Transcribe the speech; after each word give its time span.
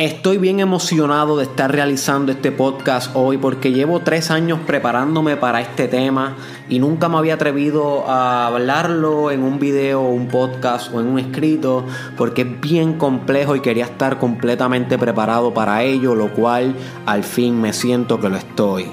Estoy 0.00 0.38
bien 0.38 0.60
emocionado 0.60 1.36
de 1.36 1.44
estar 1.44 1.70
realizando 1.70 2.32
este 2.32 2.50
podcast 2.50 3.14
hoy 3.14 3.36
porque 3.36 3.70
llevo 3.70 4.00
tres 4.00 4.30
años 4.30 4.60
preparándome 4.66 5.36
para 5.36 5.60
este 5.60 5.88
tema 5.88 6.38
y 6.70 6.78
nunca 6.78 7.10
me 7.10 7.18
había 7.18 7.34
atrevido 7.34 8.08
a 8.08 8.46
hablarlo 8.46 9.30
en 9.30 9.42
un 9.42 9.58
video, 9.58 10.00
un 10.00 10.28
podcast 10.28 10.90
o 10.94 11.02
en 11.02 11.06
un 11.06 11.18
escrito 11.18 11.84
porque 12.16 12.40
es 12.40 12.60
bien 12.62 12.94
complejo 12.94 13.56
y 13.56 13.60
quería 13.60 13.84
estar 13.84 14.18
completamente 14.18 14.96
preparado 14.96 15.52
para 15.52 15.82
ello, 15.82 16.14
lo 16.14 16.32
cual 16.32 16.74
al 17.04 17.22
fin 17.22 17.60
me 17.60 17.74
siento 17.74 18.18
que 18.18 18.30
lo 18.30 18.38
estoy. 18.38 18.86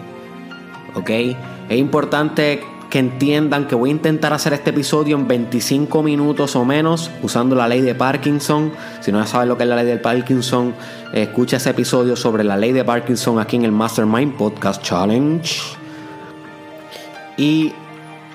¿Ok? 0.94 1.10
Es 1.10 1.78
importante 1.78 2.62
que 2.90 3.00
entiendan 3.00 3.68
que 3.68 3.76
voy 3.76 3.90
a 3.90 3.94
intentar 3.94 4.34
hacer 4.34 4.54
este 4.54 4.70
episodio 4.70 5.18
en 5.18 5.28
25 5.28 6.02
minutos 6.04 6.56
o 6.56 6.64
menos 6.64 7.12
usando 7.22 7.56
la 7.56 7.68
ley 7.68 7.82
de 7.82 7.96
Parkinson. 7.96 8.72
Si 9.02 9.12
no 9.12 9.26
sabes 9.26 9.48
lo 9.48 9.58
que 9.58 9.64
es 9.64 9.70
la 9.70 9.76
ley 9.76 9.86
de 9.86 9.98
Parkinson, 9.98 10.74
escucha 11.14 11.58
ese 11.58 11.72
episodio 11.72 12.16
sobre 12.16 12.44
la 12.44 12.56
ley 12.56 12.72
de 12.72 12.86
Parkinson 12.86 13.40
aquí 13.40 13.58
en 13.58 13.66
el 13.66 13.72
Mastermind 13.72 14.36
Podcast 14.36 14.82
Challenge. 14.82 15.78
Y 17.38 17.74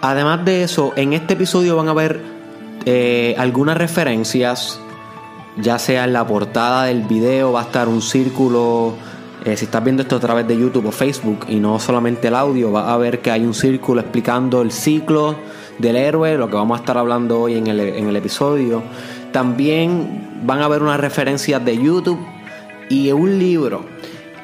además 0.01 0.45
de 0.45 0.63
eso, 0.63 0.93
en 0.97 1.15
este 1.15 1.35
episodio 1.35 1.77
van 1.77 1.89
a 1.89 1.95
ver 1.95 2.21
eh, 2.85 3.35
algunas 3.39 3.77
referencias, 3.77 4.79
ya 5.57 5.79
sea 5.79 6.05
en 6.05 6.13
la 6.13 6.27
portada 6.27 6.85
del 6.85 7.03
video, 7.03 7.53
va 7.53 7.61
a 7.61 7.65
estar 7.65 7.89
un 7.89 8.03
círculo 8.03 8.95
eh, 9.45 9.57
si 9.57 9.65
estás 9.65 9.83
viendo 9.83 10.03
esto 10.03 10.17
a 10.17 10.21
través 10.21 10.47
de 10.47 10.57
YouTube 10.57 10.87
o 10.87 10.93
Facebook 10.93 11.47
y 11.49 11.57
no 11.57 11.79
solamente 11.79 12.29
el 12.29 12.35
audio, 12.35 12.71
vas 12.71 12.89
a 12.89 12.97
ver 12.97 13.21
que 13.21 13.31
hay 13.31 13.45
un 13.45 13.55
círculo 13.55 14.01
explicando 14.01 14.63
el 14.63 14.71
ciclo 14.71 15.37
del 15.79 15.97
héroe, 15.97 16.37
lo 16.37 16.49
que 16.49 16.55
vamos 16.55 16.79
a 16.79 16.81
estar 16.81 16.97
hablando 16.97 17.41
hoy 17.41 17.57
en 17.57 17.67
el, 17.67 17.81
en 17.81 18.09
el 18.09 18.17
episodio. 18.17 18.83
También 19.33 20.43
van 20.45 20.63
a 20.63 20.69
ver 20.69 20.83
unas 20.83 21.01
referencias 21.01 21.65
de 21.65 21.77
YouTube 21.77 22.21
y 22.89 23.11
un 23.11 23.39
libro. 23.39 23.85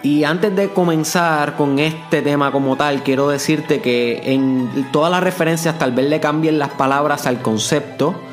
Y 0.02 0.24
antes 0.24 0.54
de 0.54 0.68
comenzar 0.68 1.56
con 1.56 1.78
este 1.78 2.22
tema 2.22 2.50
como 2.52 2.76
tal, 2.76 3.02
quiero 3.02 3.28
decirte 3.28 3.80
que 3.80 4.20
en 4.24 4.88
todas 4.92 5.10
las 5.10 5.22
referencias 5.22 5.78
tal 5.78 5.92
vez 5.92 6.08
le 6.08 6.20
cambien 6.20 6.58
las 6.58 6.70
palabras 6.70 7.26
al 7.26 7.42
concepto 7.42 8.27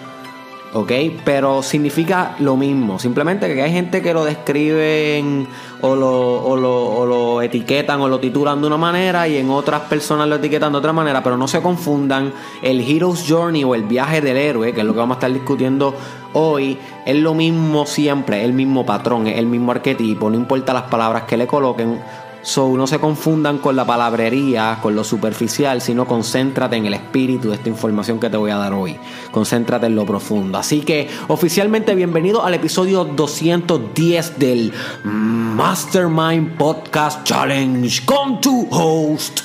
¿ok? 0.75 0.91
Pero 1.23 1.63
significa 1.63 2.35
lo 2.39 2.57
mismo, 2.57 2.99
simplemente 2.99 3.53
que 3.55 3.61
hay 3.61 3.71
gente 3.71 4.01
que 4.01 4.13
lo 4.13 4.25
describen 4.25 5.47
o 5.79 5.95
lo, 5.95 6.43
o 6.43 6.57
lo, 6.57 6.85
o 6.87 7.05
lo 7.05 7.41
etiquetan 7.41 8.01
o 8.01 8.09
lo 8.09 8.19
titulan 8.19 8.59
de 8.59 8.67
una 8.67 8.75
manera 8.75 9.25
y 9.25 9.37
en 9.37 9.49
otras 9.49 9.83
personas 9.83 10.27
lo 10.27 10.35
etiquetan 10.35 10.73
de 10.73 10.77
otra 10.77 10.91
manera, 10.91 11.23
pero 11.23 11.37
no 11.37 11.47
se 11.47 11.61
confundan, 11.61 12.33
el 12.61 12.81
Hero's 12.81 13.23
Journey 13.25 13.63
o 13.63 13.73
el 13.73 13.83
viaje 13.83 14.19
del 14.19 14.35
héroe, 14.35 14.73
que 14.73 14.81
es 14.81 14.85
lo 14.85 14.91
que 14.91 14.99
vamos 14.99 15.15
a 15.15 15.19
estar 15.19 15.31
discutiendo 15.31 15.95
hoy, 16.33 16.77
es 17.05 17.15
lo 17.15 17.33
mismo 17.33 17.85
siempre, 17.85 18.43
el 18.43 18.51
mismo 18.51 18.85
patrón, 18.85 19.27
es 19.27 19.37
el 19.37 19.45
mismo 19.45 19.71
arquetipo, 19.71 20.29
no 20.29 20.35
importa 20.35 20.73
las 20.73 20.83
palabras 20.83 21.23
que 21.23 21.37
le 21.37 21.47
coloquen, 21.47 22.01
So, 22.45 22.77
no 22.77 22.85
se 22.85 22.99
confundan 22.99 23.57
con 23.57 23.75
la 23.75 23.87
palabrería, 23.87 24.77
con 24.79 24.95
lo 24.95 25.03
superficial, 25.03 25.81
sino 25.81 26.05
concéntrate 26.05 26.75
en 26.75 26.85
el 26.85 26.93
espíritu 26.93 27.49
de 27.49 27.55
esta 27.55 27.69
información 27.69 28.19
que 28.19 28.29
te 28.29 28.37
voy 28.37 28.51
a 28.51 28.57
dar 28.57 28.71
hoy. 28.71 28.99
Concéntrate 29.31 29.87
en 29.87 29.95
lo 29.95 30.05
profundo. 30.05 30.59
Así 30.59 30.81
que, 30.81 31.09
oficialmente, 31.27 31.95
bienvenido 31.95 32.45
al 32.45 32.53
episodio 32.53 33.03
210 33.03 34.37
del 34.37 34.71
Mastermind 35.03 36.55
Podcast 36.55 37.23
Challenge 37.23 38.05
con 38.05 38.39
tu 38.39 38.67
host. 38.69 39.39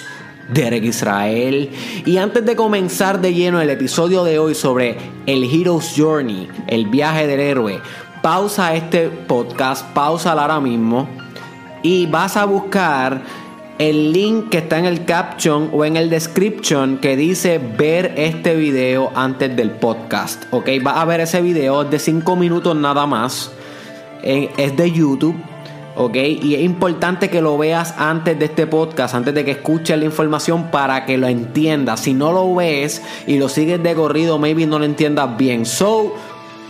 Derek 0.52 0.84
Israel. 0.84 1.70
Y 2.04 2.18
antes 2.18 2.44
de 2.44 2.54
comenzar 2.54 3.22
de 3.22 3.32
lleno 3.32 3.62
el 3.62 3.70
episodio 3.70 4.24
de 4.24 4.38
hoy 4.38 4.54
sobre 4.54 4.98
el 5.24 5.44
Hero's 5.44 5.94
Journey, 5.96 6.48
el 6.66 6.86
viaje 6.88 7.26
del 7.26 7.40
héroe, 7.40 7.80
pausa 8.20 8.74
este 8.74 9.08
podcast, 9.08 9.86
pausa 9.94 10.32
ahora 10.32 10.60
mismo 10.60 11.08
y 11.82 12.06
vas 12.06 12.36
a 12.36 12.44
buscar 12.44 13.22
el 13.78 14.12
link 14.12 14.50
que 14.50 14.58
está 14.58 14.78
en 14.78 14.84
el 14.84 15.06
caption 15.06 15.70
o 15.72 15.86
en 15.86 15.96
el 15.96 16.10
description 16.10 16.98
que 16.98 17.16
dice 17.16 17.58
ver 17.58 18.12
este 18.18 18.54
video 18.54 19.10
antes 19.14 19.56
del 19.56 19.70
podcast. 19.70 20.44
Ok, 20.50 20.68
vas 20.82 20.98
a 20.98 21.04
ver 21.06 21.20
ese 21.20 21.40
video 21.40 21.84
de 21.84 21.98
5 21.98 22.36
minutos 22.36 22.76
nada 22.76 23.06
más. 23.06 23.50
Eh, 24.22 24.50
es 24.58 24.76
de 24.76 24.90
YouTube. 24.90 25.34
¿ok? 25.96 26.14
Y 26.14 26.54
es 26.54 26.60
importante 26.60 27.30
que 27.30 27.40
lo 27.40 27.56
veas 27.58 27.94
antes 27.96 28.38
de 28.38 28.46
este 28.46 28.66
podcast, 28.66 29.14
antes 29.14 29.34
de 29.34 29.44
que 29.44 29.52
escuches 29.52 29.98
la 29.98 30.04
información 30.04 30.70
para 30.70 31.04
que 31.06 31.16
lo 31.18 31.26
entiendas. 31.26 32.00
Si 32.00 32.14
no 32.14 32.32
lo 32.32 32.54
ves 32.54 33.02
y 33.26 33.38
lo 33.38 33.48
sigues 33.48 33.82
de 33.82 33.94
corrido, 33.94 34.38
maybe 34.38 34.66
no 34.66 34.78
lo 34.78 34.84
entiendas 34.84 35.36
bien. 35.36 35.66
So, 35.66 36.14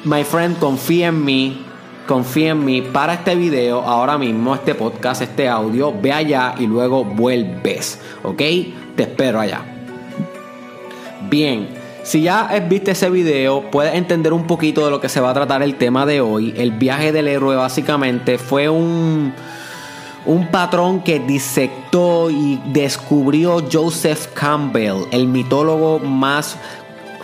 my 0.05 0.25
friend, 0.25 0.59
confía 0.59 1.09
en 1.09 1.25
mí 1.25 1.67
confía 2.07 2.51
en 2.51 2.65
mí 2.65 2.83
para 2.83 3.15
este 3.15 3.35
video, 3.35 3.81
ahora 3.83 4.19
mismo, 4.19 4.55
este 4.55 4.75
podcast, 4.75 5.23
este 5.23 5.49
audio, 5.49 5.95
ve 6.01 6.13
allá 6.13 6.55
y 6.59 6.67
luego 6.67 7.05
vuelves, 7.05 8.01
¿ok? 8.23 8.39
Te 8.97 9.03
espero 9.03 9.41
allá. 9.41 9.63
Bien, 11.29 11.69
si 12.03 12.23
ya 12.23 12.49
viste 12.69 12.93
ese 12.93 13.11
video, 13.11 13.71
puedes 13.71 13.95
entender 13.95 14.33
un 14.33 14.47
poquito 14.47 14.85
de 14.85 14.91
lo 14.91 15.01
que 15.01 15.09
se 15.09 15.21
va 15.21 15.31
a 15.31 15.35
tratar 15.35 15.63
el 15.63 15.77
tema 15.77 16.07
de 16.07 16.21
hoy. 16.21 16.55
El 16.57 16.73
viaje 16.73 17.13
del 17.13 17.29
héroe 17.29 17.57
básicamente 17.57 18.39
fue 18.39 18.69
un, 18.69 19.33
un 20.27 20.47
patrón 20.49 21.03
que 21.03 21.21
disectó 21.21 22.31
y 22.31 22.61
descubrió 22.67 23.65
Joseph 23.71 24.29
Campbell, 24.35 25.05
el 25.11 25.27
mitólogo 25.27 25.99
más 25.99 26.57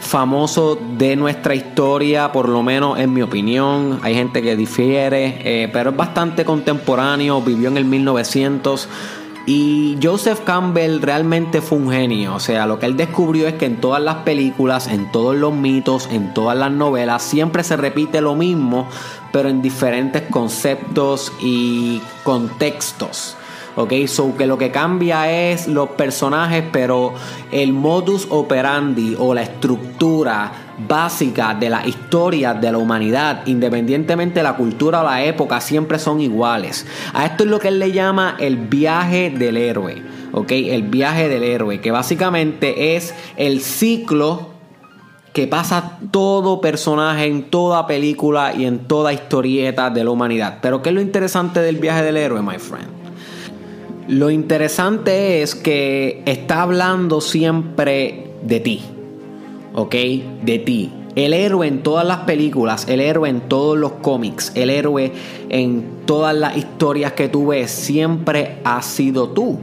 famoso 0.07 0.79
de 0.97 1.17
nuestra 1.17 1.55
historia, 1.55 2.33
por 2.33 2.49
lo 2.49 2.63
menos 2.63 2.99
en 2.99 3.13
mi 3.13 3.23
opinión. 3.23 4.01
Hay 4.03 4.15
gente 4.15 4.41
que 4.41 4.57
difiere, 4.57 5.39
eh, 5.45 5.69
pero 5.73 5.91
es 5.91 5.97
bastante 5.97 6.45
contemporáneo, 6.45 7.43
vivió 7.43 7.69
en 7.69 7.77
el 7.77 7.85
1900. 7.85 8.89
Y 9.47 9.97
Joseph 10.03 10.41
Campbell 10.45 11.01
realmente 11.01 11.61
fue 11.61 11.79
un 11.79 11.93
genio, 11.93 12.35
o 12.35 12.41
sea, 12.41 12.67
lo 12.67 12.81
que 12.81 12.87
él 12.87 12.97
descubrió 12.97 13.47
es 13.47 13.55
que 13.55 13.67
en 13.67 13.81
todas 13.81 14.03
las 14.03 14.17
películas, 14.17 14.89
en 14.89 15.13
todos 15.13 15.37
los 15.37 15.55
mitos, 15.55 16.09
en 16.11 16.35
todas 16.35 16.59
las 16.59 16.73
novelas, 16.73 17.23
siempre 17.23 17.63
se 17.63 17.77
repite 17.77 18.21
lo 18.21 18.35
mismo, 18.35 18.89
pero 19.33 19.49
en 19.49 19.63
diferentes 19.63 20.23
conceptos 20.31 21.33
y 21.41 22.01
contextos. 22.25 23.37
¿Ok? 23.77 23.93
So 24.07 24.37
que 24.37 24.47
lo 24.47 24.59
que 24.59 24.71
cambia 24.71 25.31
es 25.31 25.69
los 25.69 25.91
personajes, 25.91 26.65
pero 26.73 27.15
el 27.53 27.73
modus 27.73 28.27
operandi 28.31 29.15
o 29.19 29.35
la 29.35 29.43
estructura 29.43 30.53
básica 30.79 31.55
de 31.55 31.71
la 31.71 31.87
historia 31.87 32.55
de 32.55 32.73
la 32.73 32.79
humanidad, 32.79 33.47
independientemente 33.47 34.41
de 34.41 34.43
la 34.43 34.57
cultura 34.57 35.01
o 35.01 35.05
la 35.05 35.25
época, 35.25 35.61
siempre 35.61 35.99
son 35.99 36.21
iguales. 36.21 36.87
A 37.13 37.27
esto 37.27 37.45
es 37.45 37.51
lo 37.51 37.59
que 37.59 37.69
él 37.69 37.79
le 37.79 37.93
llama 37.93 38.37
el 38.41 38.57
viaje 38.57 39.31
del 39.31 39.57
héroe, 39.57 40.03
¿ok? 40.33 40.51
El 40.51 40.83
viaje 40.83 41.29
del 41.29 41.45
héroe, 41.45 41.81
que 41.81 41.91
básicamente 41.91 42.97
es 42.97 43.15
el 43.37 43.61
ciclo 43.61 44.57
que 45.33 45.47
pasa 45.47 45.99
todo 46.11 46.63
personaje 46.63 47.27
en 47.27 47.51
toda 47.51 47.87
película 47.87 48.55
y 48.55 48.65
en 48.65 48.89
toda 48.89 49.13
historieta 49.13 49.91
de 49.91 50.03
la 50.03 50.11
humanidad. 50.11 50.61
Pero 50.63 50.81
¿qué 50.81 50.89
es 50.89 50.95
lo 50.95 51.03
interesante 51.03 51.61
del 51.61 51.77
viaje 51.77 52.03
del 52.03 52.17
héroe, 52.17 52.41
my 52.41 52.59
friend? 52.59 53.06
Lo 54.09 54.31
interesante 54.31 55.43
es 55.43 55.55
que 55.55 56.23
está 56.27 56.63
hablando 56.63 57.21
siempre 57.21 58.31
de 58.43 58.61
ti, 58.61 58.83
¿ok? 59.75 59.95
De 60.43 60.59
ti. 60.65 60.93
El 61.17 61.33
héroe 61.33 61.67
en 61.67 61.83
todas 61.83 62.07
las 62.07 62.19
películas, 62.19 62.87
el 62.89 63.01
héroe 63.01 63.29
en 63.29 63.41
todos 63.41 63.77
los 63.77 63.93
cómics, 63.93 64.53
el 64.55 64.71
héroe 64.71 65.13
en 65.49 65.85
todas 66.05 66.37
las 66.37 66.57
historias 66.57 67.13
que 67.13 67.29
tú 67.29 67.49
ves, 67.49 67.71
siempre 67.71 68.59
ha 68.65 68.81
sido 68.83 69.31
tú 69.31 69.59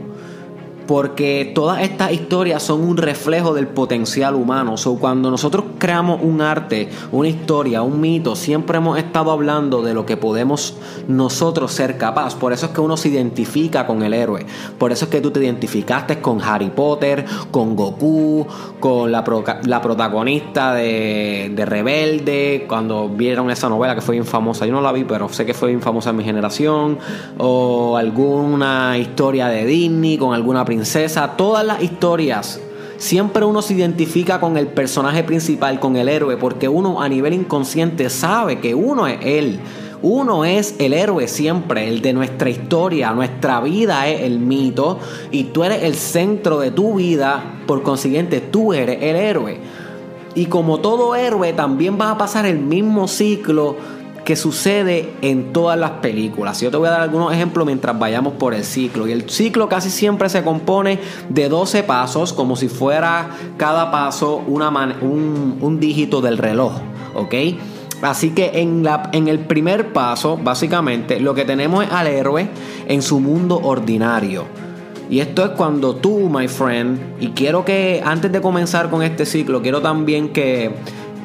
porque 0.86 1.52
todas 1.54 1.82
estas 1.82 2.12
historias 2.12 2.62
son 2.62 2.82
un 2.82 2.96
reflejo 2.96 3.54
del 3.54 3.68
potencial 3.68 4.34
humano. 4.34 4.74
Cuando 5.00 5.30
nosotros 5.30 5.64
creamos 5.78 6.20
un 6.22 6.40
arte, 6.40 6.88
una 7.12 7.28
historia, 7.28 7.82
un 7.82 8.00
mito, 8.00 8.36
siempre 8.36 8.78
hemos 8.78 8.98
estado 8.98 9.30
hablando 9.30 9.82
de 9.82 9.94
lo 9.94 10.04
que 10.06 10.16
podemos 10.16 10.76
nosotros 11.08 11.72
ser 11.72 11.96
capaz. 11.98 12.34
Por 12.34 12.52
eso 12.52 12.66
es 12.66 12.72
que 12.72 12.80
uno 12.80 12.96
se 12.96 13.08
identifica 13.08 13.86
con 13.86 14.02
el 14.02 14.14
héroe. 14.14 14.46
Por 14.78 14.92
eso 14.92 15.06
es 15.06 15.10
que 15.10 15.20
tú 15.20 15.30
te 15.30 15.40
identificaste 15.40 16.20
con 16.20 16.42
Harry 16.42 16.70
Potter, 16.70 17.24
con 17.50 17.76
Goku, 17.76 18.46
con 18.80 19.10
la, 19.10 19.24
la 19.64 19.80
protagonista 19.80 20.74
de, 20.74 21.52
de, 21.54 21.64
Rebelde, 21.64 22.66
cuando 22.68 23.08
vieron 23.08 23.50
esa 23.50 23.68
novela 23.68 23.94
que 23.94 24.00
fue 24.00 24.14
bien 24.14 24.26
famosa. 24.26 24.66
Yo 24.66 24.72
no 24.72 24.80
la 24.80 24.92
vi, 24.92 25.04
pero 25.04 25.28
sé 25.28 25.46
que 25.46 25.54
fue 25.54 25.68
bien 25.68 25.80
famosa 25.80 26.10
en 26.10 26.16
mi 26.16 26.24
generación. 26.24 26.98
O 27.38 27.96
alguna 27.96 28.98
historia 28.98 29.48
de 29.48 29.64
Disney 29.64 30.18
con 30.18 30.34
alguna 30.34 30.64
princesa, 30.74 31.36
todas 31.36 31.64
las 31.64 31.80
historias. 31.82 32.60
Siempre 32.96 33.44
uno 33.44 33.62
se 33.62 33.74
identifica 33.74 34.40
con 34.40 34.56
el 34.56 34.66
personaje 34.66 35.22
principal, 35.22 35.78
con 35.78 35.94
el 35.94 36.08
héroe, 36.08 36.36
porque 36.36 36.68
uno 36.68 37.00
a 37.00 37.08
nivel 37.08 37.32
inconsciente 37.32 38.10
sabe 38.10 38.58
que 38.58 38.74
uno 38.74 39.06
es 39.06 39.18
él. 39.22 39.60
Uno 40.02 40.44
es 40.44 40.74
el 40.80 40.92
héroe 40.92 41.28
siempre, 41.28 41.86
el 41.88 42.02
de 42.02 42.12
nuestra 42.12 42.50
historia, 42.50 43.12
nuestra 43.12 43.60
vida 43.60 44.08
es 44.08 44.22
el 44.22 44.40
mito 44.40 44.98
y 45.30 45.44
tú 45.44 45.62
eres 45.62 45.84
el 45.84 45.94
centro 45.94 46.58
de 46.58 46.72
tu 46.72 46.96
vida, 46.96 47.60
por 47.68 47.84
consiguiente 47.84 48.40
tú 48.40 48.72
eres 48.72 48.98
el 49.00 49.14
héroe. 49.14 49.60
Y 50.34 50.46
como 50.46 50.80
todo 50.80 51.14
héroe 51.14 51.52
también 51.52 51.96
vas 51.96 52.14
a 52.14 52.18
pasar 52.18 52.46
el 52.46 52.58
mismo 52.58 53.06
ciclo 53.06 53.76
que 54.24 54.36
sucede 54.36 55.12
en 55.22 55.52
todas 55.52 55.78
las 55.78 55.92
películas. 55.92 56.60
Yo 56.60 56.70
te 56.70 56.76
voy 56.76 56.88
a 56.88 56.92
dar 56.92 57.00
algunos 57.02 57.32
ejemplos 57.32 57.66
mientras 57.66 57.98
vayamos 57.98 58.34
por 58.34 58.54
el 58.54 58.64
ciclo. 58.64 59.06
Y 59.06 59.12
el 59.12 59.28
ciclo 59.28 59.68
casi 59.68 59.90
siempre 59.90 60.28
se 60.28 60.42
compone 60.42 60.98
de 61.28 61.48
12 61.48 61.82
pasos, 61.82 62.32
como 62.32 62.56
si 62.56 62.68
fuera 62.68 63.30
cada 63.56 63.90
paso 63.90 64.36
un, 64.46 65.78
dígito 65.80 66.20
del 66.20 66.38
reloj. 66.38 66.72
¿Ok? 67.14 67.34
Así 68.02 68.30
que 68.30 68.60
en, 68.60 68.86
en 69.12 69.28
el 69.28 69.40
primer 69.40 69.92
paso, 69.92 70.38
básicamente, 70.42 71.20
lo 71.20 71.34
que 71.34 71.44
tenemos 71.44 71.84
es 71.84 71.92
al 71.92 72.06
héroe 72.06 72.48
en 72.88 73.02
su 73.02 73.20
mundo 73.20 73.60
ordinario. 73.62 74.44
Y 75.10 75.20
esto 75.20 75.44
es 75.44 75.50
cuando 75.50 75.96
tú, 75.96 76.30
my 76.30 76.48
friend, 76.48 76.98
y 77.20 77.28
quiero 77.28 77.64
que 77.64 78.02
antes 78.04 78.32
de 78.32 78.40
comenzar 78.40 78.88
con 78.88 79.02
este 79.02 79.26
ciclo, 79.26 79.60
quiero 79.60 79.82
también 79.82 80.30
que, 80.30 80.74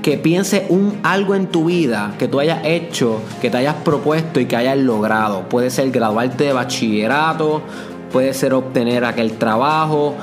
que 0.01 0.18
pienses 0.18 0.63
un, 0.69 1.00
algo 1.04 1.36
en 1.36 1.48
tu 1.48 1.66
vida 1.66 2.13
que 2.18 2.28
tú 2.28 2.40
hayas 2.40 2.66
hecho, 2.66 3.22
que 3.42 3.50
te 3.50 3.57
hayas 3.57 3.75
propuesto 3.75 4.40
y 4.40 4.46
que 4.46 4.56
hayas 4.56 4.78
logrado. 4.78 5.50
Puede 5.50 5.69
ser 5.69 5.92
graduarte 5.92 6.46
de 6.46 6.54
bachillerato, 6.54 7.62
puede 8.12 8.34
ser 8.34 8.54
obtener 8.54 9.06
aquel 9.06 9.34
trabajo. 9.34 10.16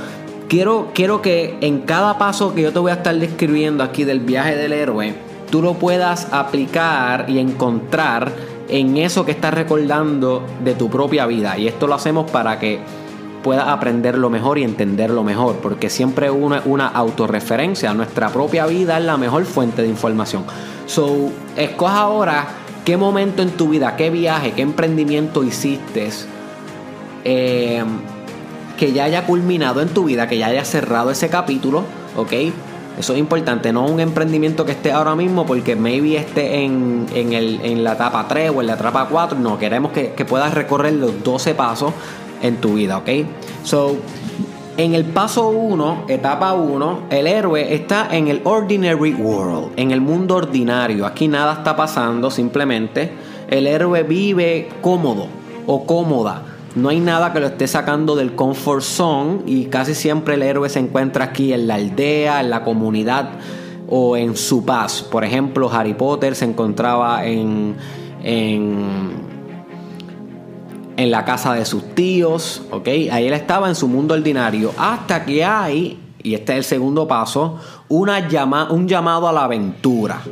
Quiero, 0.48 0.90
quiero 0.94 1.22
que 1.22 1.58
en 1.60 1.80
cada 1.80 2.18
paso 2.18 2.54
que 2.54 2.62
yo 2.62 2.72
te 2.72 2.78
voy 2.78 2.90
a 2.90 2.94
estar 2.94 3.14
describiendo 3.16 3.82
aquí 3.82 4.04
del 4.04 4.20
viaje 4.20 4.56
del 4.56 4.72
héroe, 4.72 5.14
tú 5.50 5.60
lo 5.60 5.74
puedas 5.74 6.28
aplicar 6.32 7.26
y 7.28 7.38
encontrar 7.38 8.32
en 8.68 8.96
eso 8.96 9.24
que 9.24 9.32
estás 9.32 9.54
recordando 9.54 10.44
de 10.64 10.74
tu 10.74 10.88
propia 10.88 11.26
vida. 11.26 11.58
Y 11.58 11.68
esto 11.68 11.86
lo 11.86 11.94
hacemos 11.94 12.30
para 12.30 12.58
que 12.58 12.80
pueda 13.46 13.72
aprenderlo 13.72 14.28
mejor 14.28 14.58
y 14.58 14.64
entenderlo 14.64 15.22
mejor, 15.22 15.58
porque 15.62 15.88
siempre 15.88 16.32
una, 16.32 16.62
una 16.64 16.88
autorreferencia, 16.88 17.94
nuestra 17.94 18.28
propia 18.30 18.66
vida 18.66 18.98
es 18.98 19.04
la 19.04 19.16
mejor 19.16 19.44
fuente 19.44 19.82
de 19.82 19.88
información. 19.88 20.42
So, 20.86 21.30
escoja 21.56 22.00
ahora 22.00 22.48
qué 22.84 22.96
momento 22.96 23.42
en 23.42 23.50
tu 23.50 23.68
vida, 23.68 23.94
qué 23.94 24.10
viaje, 24.10 24.50
qué 24.50 24.62
emprendimiento 24.62 25.44
hiciste 25.44 26.10
eh, 27.22 27.84
que 28.76 28.92
ya 28.92 29.04
haya 29.04 29.24
culminado 29.26 29.80
en 29.80 29.90
tu 29.90 30.06
vida, 30.06 30.26
que 30.26 30.38
ya 30.38 30.48
haya 30.48 30.64
cerrado 30.64 31.12
ese 31.12 31.28
capítulo, 31.28 31.84
¿ok? 32.16 32.32
Eso 32.98 33.12
es 33.12 33.18
importante, 33.20 33.72
no 33.72 33.86
un 33.86 34.00
emprendimiento 34.00 34.64
que 34.64 34.72
esté 34.72 34.90
ahora 34.90 35.14
mismo 35.14 35.46
porque 35.46 35.76
maybe 35.76 36.16
esté 36.16 36.64
en, 36.64 37.06
en, 37.14 37.32
el, 37.32 37.60
en 37.62 37.84
la 37.84 37.92
etapa 37.92 38.26
3 38.26 38.50
o 38.56 38.60
en 38.60 38.66
la 38.66 38.74
etapa 38.74 39.06
4. 39.08 39.38
No, 39.38 39.56
queremos 39.56 39.92
que, 39.92 40.14
que 40.14 40.24
puedas 40.24 40.52
recorrer 40.52 40.94
los 40.94 41.22
12 41.22 41.54
pasos 41.54 41.92
en 42.42 42.56
tu 42.56 42.74
vida, 42.74 42.98
¿ok? 42.98 43.08
So, 43.64 43.96
en 44.76 44.94
el 44.94 45.06
paso 45.06 45.48
1, 45.48 46.04
etapa 46.08 46.52
1, 46.52 47.04
el 47.08 47.26
héroe 47.26 47.74
está 47.74 48.14
en 48.14 48.28
el 48.28 48.42
ordinary 48.44 49.14
world, 49.14 49.72
en 49.76 49.90
el 49.90 50.02
mundo 50.02 50.36
ordinario. 50.36 51.06
Aquí 51.06 51.28
nada 51.28 51.54
está 51.54 51.74
pasando, 51.74 52.30
simplemente 52.30 53.10
el 53.48 53.66
héroe 53.66 54.02
vive 54.02 54.68
cómodo 54.82 55.28
o 55.66 55.86
cómoda. 55.86 56.42
No 56.74 56.90
hay 56.90 57.00
nada 57.00 57.32
que 57.32 57.40
lo 57.40 57.46
esté 57.46 57.66
sacando 57.66 58.16
del 58.16 58.34
comfort 58.34 58.82
zone 58.82 59.38
y 59.46 59.64
casi 59.66 59.94
siempre 59.94 60.34
el 60.34 60.42
héroe 60.42 60.68
se 60.68 60.78
encuentra 60.78 61.24
aquí 61.24 61.54
en 61.54 61.66
la 61.66 61.76
aldea, 61.76 62.40
en 62.40 62.50
la 62.50 62.62
comunidad 62.62 63.30
o 63.88 64.16
en 64.18 64.36
su 64.36 64.66
paz. 64.66 65.02
Por 65.02 65.24
ejemplo, 65.24 65.70
Harry 65.72 65.94
Potter 65.94 66.34
se 66.34 66.44
encontraba 66.44 67.24
en, 67.24 67.76
en 68.22 69.35
en 70.96 71.10
la 71.10 71.24
casa 71.24 71.52
de 71.54 71.64
sus 71.64 71.94
tíos, 71.94 72.62
¿ok? 72.70 72.88
Ahí 73.10 73.26
él 73.26 73.32
estaba 73.32 73.68
en 73.68 73.74
su 73.74 73.88
mundo 73.88 74.14
ordinario, 74.14 74.72
hasta 74.78 75.24
que 75.24 75.44
hay, 75.44 75.98
y 76.22 76.34
este 76.34 76.52
es 76.52 76.58
el 76.58 76.64
segundo 76.64 77.06
paso, 77.06 77.58
una 77.88 78.28
llama, 78.28 78.70
un 78.70 78.88
llamado 78.88 79.28
a 79.28 79.32
la 79.32 79.44
aventura. 79.44 80.22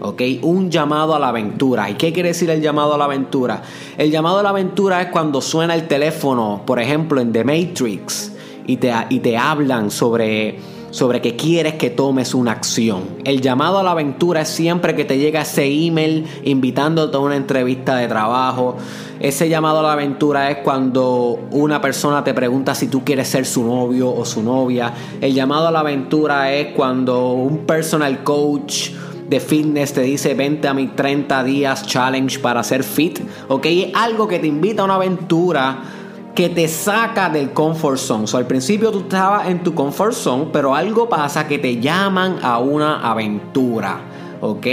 ¿ok? 0.00 0.20
Un 0.42 0.70
llamado 0.70 1.14
a 1.14 1.18
la 1.18 1.28
aventura. 1.28 1.88
¿Y 1.88 1.94
qué 1.94 2.12
quiere 2.12 2.30
decir 2.30 2.50
el 2.50 2.60
llamado 2.60 2.94
a 2.94 2.98
la 2.98 3.04
aventura? 3.04 3.62
El 3.96 4.10
llamado 4.10 4.38
a 4.38 4.42
la 4.42 4.50
aventura 4.50 5.00
es 5.00 5.08
cuando 5.08 5.40
suena 5.40 5.74
el 5.74 5.88
teléfono, 5.88 6.62
por 6.66 6.78
ejemplo, 6.78 7.22
en 7.22 7.32
The 7.32 7.42
Matrix, 7.42 8.32
y 8.66 8.76
te, 8.76 8.92
y 9.08 9.20
te 9.20 9.38
hablan 9.38 9.90
sobre 9.90 10.58
sobre 10.94 11.20
que 11.20 11.34
quieres 11.34 11.74
que 11.74 11.90
tomes 11.90 12.34
una 12.34 12.52
acción. 12.52 13.16
El 13.24 13.40
llamado 13.40 13.80
a 13.80 13.82
la 13.82 13.90
aventura 13.90 14.42
es 14.42 14.48
siempre 14.48 14.94
que 14.94 15.04
te 15.04 15.18
llega 15.18 15.40
ese 15.40 15.64
email 15.66 16.24
invitándote 16.44 17.16
a 17.16 17.20
una 17.20 17.34
entrevista 17.34 17.96
de 17.96 18.06
trabajo. 18.06 18.76
Ese 19.18 19.48
llamado 19.48 19.80
a 19.80 19.82
la 19.82 19.94
aventura 19.94 20.52
es 20.52 20.58
cuando 20.58 21.48
una 21.50 21.80
persona 21.80 22.22
te 22.22 22.32
pregunta 22.32 22.76
si 22.76 22.86
tú 22.86 23.02
quieres 23.02 23.26
ser 23.26 23.44
su 23.44 23.64
novio 23.64 24.08
o 24.08 24.24
su 24.24 24.44
novia. 24.44 24.94
El 25.20 25.34
llamado 25.34 25.66
a 25.66 25.72
la 25.72 25.80
aventura 25.80 26.52
es 26.52 26.68
cuando 26.76 27.32
un 27.32 27.66
personal 27.66 28.22
coach 28.22 28.90
de 29.28 29.40
fitness 29.40 29.94
te 29.94 30.02
dice 30.02 30.34
vente 30.34 30.68
a 30.68 30.74
mi 30.74 30.86
30 30.86 31.42
días 31.42 31.84
challenge 31.88 32.38
para 32.38 32.62
ser 32.62 32.84
fit. 32.84 33.18
Ok, 33.48 33.66
algo 33.94 34.28
que 34.28 34.38
te 34.38 34.46
invita 34.46 34.82
a 34.82 34.84
una 34.84 34.94
aventura 34.94 36.03
que 36.34 36.48
te 36.48 36.66
saca 36.68 37.28
del 37.28 37.52
comfort 37.52 37.98
zone. 37.98 38.26
So, 38.26 38.36
al 38.38 38.46
principio 38.46 38.90
tú 38.90 39.00
estabas 39.00 39.48
en 39.48 39.62
tu 39.62 39.74
comfort 39.74 40.14
zone, 40.14 40.46
pero 40.52 40.74
algo 40.74 41.08
pasa 41.08 41.46
que 41.46 41.58
te 41.58 41.80
llaman 41.80 42.38
a 42.42 42.58
una 42.58 43.08
aventura, 43.08 44.00
¿ok? 44.40 44.66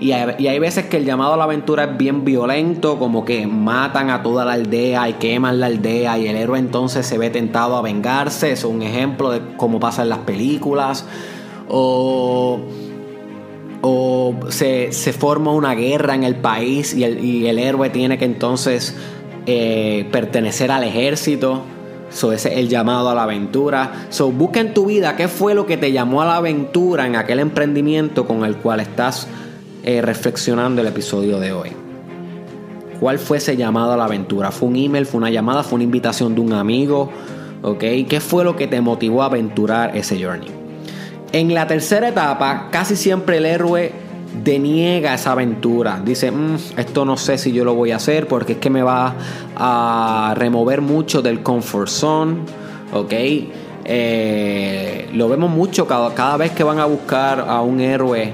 Y 0.00 0.12
hay, 0.12 0.58
veces 0.60 0.86
que 0.86 0.98
el 0.98 1.04
llamado 1.04 1.34
a 1.34 1.36
la 1.36 1.44
aventura 1.44 1.84
es 1.84 1.98
bien 1.98 2.24
violento, 2.24 2.98
como 3.00 3.24
que 3.24 3.48
matan 3.48 4.10
a 4.10 4.22
toda 4.22 4.44
la 4.44 4.52
aldea 4.52 5.08
y 5.08 5.14
queman 5.14 5.58
la 5.58 5.66
aldea 5.66 6.16
y 6.18 6.28
el 6.28 6.36
héroe 6.36 6.58
entonces 6.58 7.04
se 7.04 7.18
ve 7.18 7.30
tentado 7.30 7.76
a 7.76 7.82
vengarse. 7.82 8.52
Es 8.52 8.64
un 8.64 8.82
ejemplo 8.82 9.30
de 9.30 9.40
cómo 9.56 9.80
pasa 9.80 10.02
en 10.02 10.10
las 10.10 10.18
películas. 10.18 11.04
O, 11.68 12.60
o 13.80 14.34
se, 14.50 14.92
forma 15.12 15.52
una 15.52 15.74
guerra 15.74 16.14
en 16.14 16.22
el 16.22 16.36
país 16.36 16.94
y 16.94 17.02
el, 17.02 17.24
y 17.24 17.48
el 17.48 17.58
héroe 17.58 17.90
tiene 17.90 18.18
que 18.18 18.24
entonces 18.24 18.96
eh, 19.50 20.06
pertenecer 20.12 20.70
al 20.70 20.84
ejército. 20.84 21.62
So, 22.10 22.34
ese 22.34 22.52
es 22.52 22.58
el 22.58 22.68
llamado 22.68 23.08
a 23.08 23.14
la 23.14 23.22
aventura. 23.22 24.06
So, 24.10 24.30
busca 24.30 24.60
en 24.60 24.74
tu 24.74 24.84
vida 24.84 25.16
qué 25.16 25.26
fue 25.26 25.54
lo 25.54 25.64
que 25.64 25.78
te 25.78 25.90
llamó 25.90 26.20
a 26.20 26.26
la 26.26 26.36
aventura 26.36 27.06
en 27.06 27.16
aquel 27.16 27.38
emprendimiento 27.38 28.26
con 28.26 28.44
el 28.44 28.56
cual 28.56 28.80
estás 28.80 29.26
eh, 29.84 30.02
reflexionando 30.02 30.82
el 30.82 30.88
episodio 30.88 31.40
de 31.40 31.52
hoy. 31.52 31.70
¿Cuál 33.00 33.18
fue 33.18 33.38
ese 33.38 33.56
llamado 33.56 33.94
a 33.94 33.96
la 33.96 34.04
aventura? 34.04 34.50
¿Fue 34.50 34.68
un 34.68 34.76
email? 34.76 35.06
¿Fue 35.06 35.16
una 35.16 35.30
llamada? 35.30 35.62
¿Fue 35.62 35.76
una 35.76 35.84
invitación 35.84 36.34
de 36.34 36.42
un 36.42 36.52
amigo? 36.52 37.10
¿Ok? 37.62 37.80
¿Qué 38.06 38.20
fue 38.20 38.44
lo 38.44 38.54
que 38.54 38.66
te 38.66 38.82
motivó 38.82 39.22
a 39.22 39.26
aventurar 39.26 39.96
ese 39.96 40.22
journey? 40.22 40.50
En 41.32 41.54
la 41.54 41.66
tercera 41.66 42.08
etapa, 42.08 42.68
casi 42.70 42.96
siempre 42.96 43.38
el 43.38 43.46
héroe 43.46 43.92
deniega 44.44 45.14
esa 45.14 45.32
aventura. 45.32 46.00
Dice, 46.04 46.30
mm, 46.30 46.56
esto 46.76 47.04
no 47.04 47.16
sé 47.16 47.38
si 47.38 47.52
yo 47.52 47.64
lo 47.64 47.74
voy 47.74 47.92
a 47.92 47.96
hacer 47.96 48.28
porque 48.28 48.52
es 48.54 48.58
que 48.58 48.70
me 48.70 48.82
va 48.82 49.14
a 49.56 50.34
remover 50.36 50.80
mucho 50.80 51.22
del 51.22 51.42
comfort 51.42 51.88
zone. 51.88 52.36
¿Ok? 52.92 53.12
Eh, 53.84 55.08
lo 55.14 55.28
vemos 55.28 55.50
mucho 55.50 55.86
cada, 55.86 56.14
cada 56.14 56.36
vez 56.36 56.52
que 56.52 56.62
van 56.62 56.78
a 56.78 56.84
buscar 56.84 57.40
a 57.48 57.62
un 57.62 57.80
héroe 57.80 58.32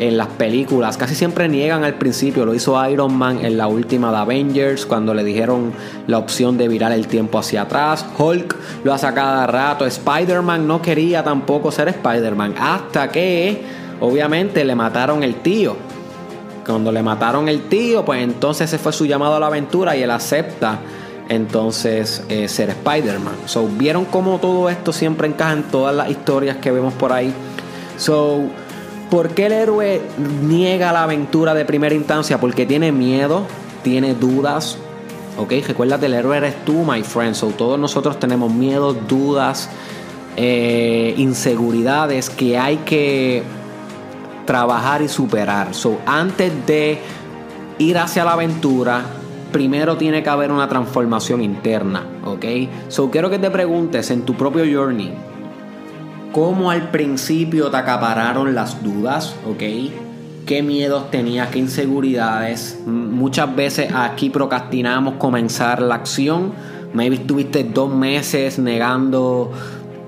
en 0.00 0.16
las 0.16 0.28
películas. 0.28 0.96
Casi 0.96 1.14
siempre 1.14 1.48
niegan 1.48 1.84
al 1.84 1.94
principio. 1.94 2.44
Lo 2.44 2.54
hizo 2.54 2.88
Iron 2.88 3.14
Man 3.14 3.44
en 3.44 3.56
la 3.56 3.68
última 3.68 4.10
de 4.10 4.16
Avengers 4.16 4.86
cuando 4.86 5.14
le 5.14 5.22
dijeron 5.22 5.72
la 6.06 6.18
opción 6.18 6.56
de 6.56 6.66
virar 6.68 6.90
el 6.90 7.06
tiempo 7.06 7.38
hacia 7.38 7.62
atrás. 7.62 8.04
Hulk 8.18 8.56
lo 8.82 8.92
hace 8.92 9.12
cada 9.12 9.46
rato. 9.46 9.86
Spider-Man 9.86 10.66
no 10.66 10.80
quería 10.80 11.22
tampoco 11.22 11.70
ser 11.70 11.88
Spider-Man 11.88 12.54
hasta 12.58 13.10
que 13.10 13.79
Obviamente 14.00 14.64
le 14.64 14.74
mataron 14.74 15.22
el 15.22 15.36
tío. 15.36 15.76
Cuando 16.64 16.92
le 16.92 17.02
mataron 17.02 17.48
el 17.48 17.68
tío, 17.68 18.04
pues 18.04 18.22
entonces 18.22 18.68
ese 18.68 18.78
fue 18.78 18.92
su 18.92 19.06
llamado 19.06 19.36
a 19.36 19.40
la 19.40 19.46
aventura 19.46 19.96
y 19.96 20.02
él 20.02 20.10
acepta 20.10 20.80
entonces 21.28 22.24
eh, 22.28 22.48
ser 22.48 22.70
Spider-Man. 22.70 23.34
So, 23.46 23.66
vieron 23.66 24.04
cómo 24.04 24.38
todo 24.38 24.68
esto 24.68 24.92
siempre 24.92 25.28
encaja 25.28 25.52
en 25.52 25.62
todas 25.64 25.94
las 25.94 26.10
historias 26.10 26.56
que 26.56 26.70
vemos 26.70 26.92
por 26.94 27.12
ahí. 27.12 27.32
So, 27.96 28.42
¿por 29.10 29.30
qué 29.30 29.46
el 29.46 29.52
héroe 29.52 30.02
niega 30.42 30.92
la 30.92 31.04
aventura 31.04 31.54
de 31.54 31.64
primera 31.64 31.94
instancia? 31.94 32.40
Porque 32.40 32.66
tiene 32.66 32.90
miedo, 32.92 33.44
tiene 33.82 34.14
dudas. 34.14 34.76
Ok, 35.38 35.52
recuérdate, 35.66 36.06
el 36.06 36.14
héroe 36.14 36.36
eres 36.36 36.64
tú, 36.64 36.84
my 36.84 37.02
friend. 37.02 37.34
So, 37.34 37.48
todos 37.48 37.78
nosotros 37.78 38.18
tenemos 38.18 38.52
miedo, 38.52 38.92
dudas, 38.92 39.70
eh, 40.36 41.14
inseguridades 41.16 42.28
que 42.28 42.58
hay 42.58 42.78
que 42.78 43.44
trabajar 44.50 45.00
y 45.00 45.06
superar. 45.06 45.74
So, 45.74 46.00
antes 46.04 46.66
de 46.66 46.98
ir 47.78 47.96
hacia 47.96 48.24
la 48.24 48.32
aventura, 48.32 49.00
primero 49.52 49.96
tiene 49.96 50.24
que 50.24 50.28
haber 50.28 50.50
una 50.50 50.68
transformación 50.68 51.40
interna, 51.40 52.02
¿ok? 52.24 52.44
So, 52.88 53.12
quiero 53.12 53.30
que 53.30 53.38
te 53.38 53.48
preguntes 53.48 54.10
en 54.10 54.22
tu 54.22 54.34
propio 54.34 54.64
journey, 54.64 55.14
¿cómo 56.32 56.72
al 56.72 56.90
principio 56.90 57.70
te 57.70 57.76
acapararon 57.76 58.52
las 58.52 58.82
dudas, 58.82 59.36
¿ok? 59.48 59.62
¿Qué 60.46 60.64
miedos 60.64 61.12
tenías? 61.12 61.50
¿Qué 61.50 61.60
inseguridades? 61.60 62.80
Muchas 62.84 63.54
veces 63.54 63.92
aquí 63.94 64.30
procrastinamos 64.30 65.14
comenzar 65.14 65.80
la 65.80 65.94
acción. 65.94 66.54
Maybe 66.92 67.14
estuviste 67.14 67.62
dos 67.62 67.94
meses 67.94 68.58
negando 68.58 69.52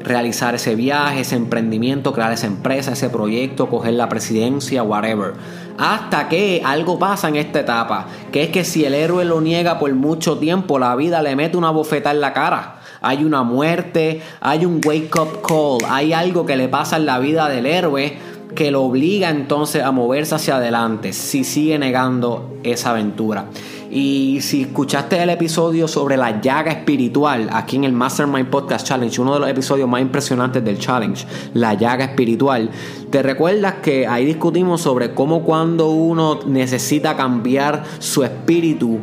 realizar 0.04 0.54
ese 0.54 0.74
viaje, 0.74 1.20
ese 1.20 1.36
emprendimiento, 1.36 2.12
crear 2.12 2.32
esa 2.32 2.46
empresa, 2.46 2.92
ese 2.92 3.08
proyecto, 3.08 3.68
coger 3.68 3.94
la 3.94 4.08
presidencia, 4.08 4.82
whatever. 4.82 5.34
Hasta 5.78 6.28
que 6.28 6.62
algo 6.64 6.98
pasa 6.98 7.28
en 7.28 7.36
esta 7.36 7.60
etapa, 7.60 8.06
que 8.30 8.44
es 8.44 8.50
que 8.50 8.64
si 8.64 8.84
el 8.84 8.94
héroe 8.94 9.24
lo 9.24 9.40
niega 9.40 9.78
por 9.78 9.92
mucho 9.94 10.38
tiempo, 10.38 10.78
la 10.78 10.94
vida 10.96 11.22
le 11.22 11.36
mete 11.36 11.56
una 11.56 11.70
bofeta 11.70 12.10
en 12.10 12.20
la 12.20 12.32
cara. 12.32 12.80
Hay 13.00 13.24
una 13.24 13.42
muerte, 13.42 14.22
hay 14.40 14.64
un 14.64 14.80
wake 14.84 15.14
up 15.18 15.42
call, 15.46 15.78
hay 15.88 16.12
algo 16.12 16.46
que 16.46 16.56
le 16.56 16.68
pasa 16.68 16.96
en 16.96 17.06
la 17.06 17.18
vida 17.18 17.48
del 17.48 17.66
héroe 17.66 18.18
que 18.54 18.70
lo 18.70 18.82
obliga 18.82 19.30
entonces 19.30 19.82
a 19.82 19.92
moverse 19.92 20.34
hacia 20.34 20.56
adelante 20.56 21.12
si 21.12 21.44
sigue 21.44 21.78
negando 21.78 22.58
esa 22.62 22.90
aventura. 22.90 23.46
Y 23.94 24.40
si 24.40 24.62
escuchaste 24.62 25.22
el 25.22 25.28
episodio 25.28 25.86
sobre 25.86 26.16
la 26.16 26.40
llaga 26.40 26.72
espiritual 26.72 27.50
aquí 27.52 27.76
en 27.76 27.84
el 27.84 27.92
Mastermind 27.92 28.48
Podcast 28.48 28.86
Challenge, 28.86 29.20
uno 29.20 29.34
de 29.34 29.40
los 29.40 29.50
episodios 29.50 29.86
más 29.86 30.00
impresionantes 30.00 30.64
del 30.64 30.78
challenge, 30.78 31.26
la 31.52 31.74
llaga 31.74 32.06
espiritual, 32.06 32.70
te 33.10 33.22
recuerdas 33.22 33.74
que 33.82 34.06
ahí 34.06 34.24
discutimos 34.24 34.80
sobre 34.80 35.12
cómo 35.12 35.42
cuando 35.42 35.90
uno 35.90 36.40
necesita 36.46 37.18
cambiar 37.18 37.84
su 37.98 38.24
espíritu, 38.24 38.98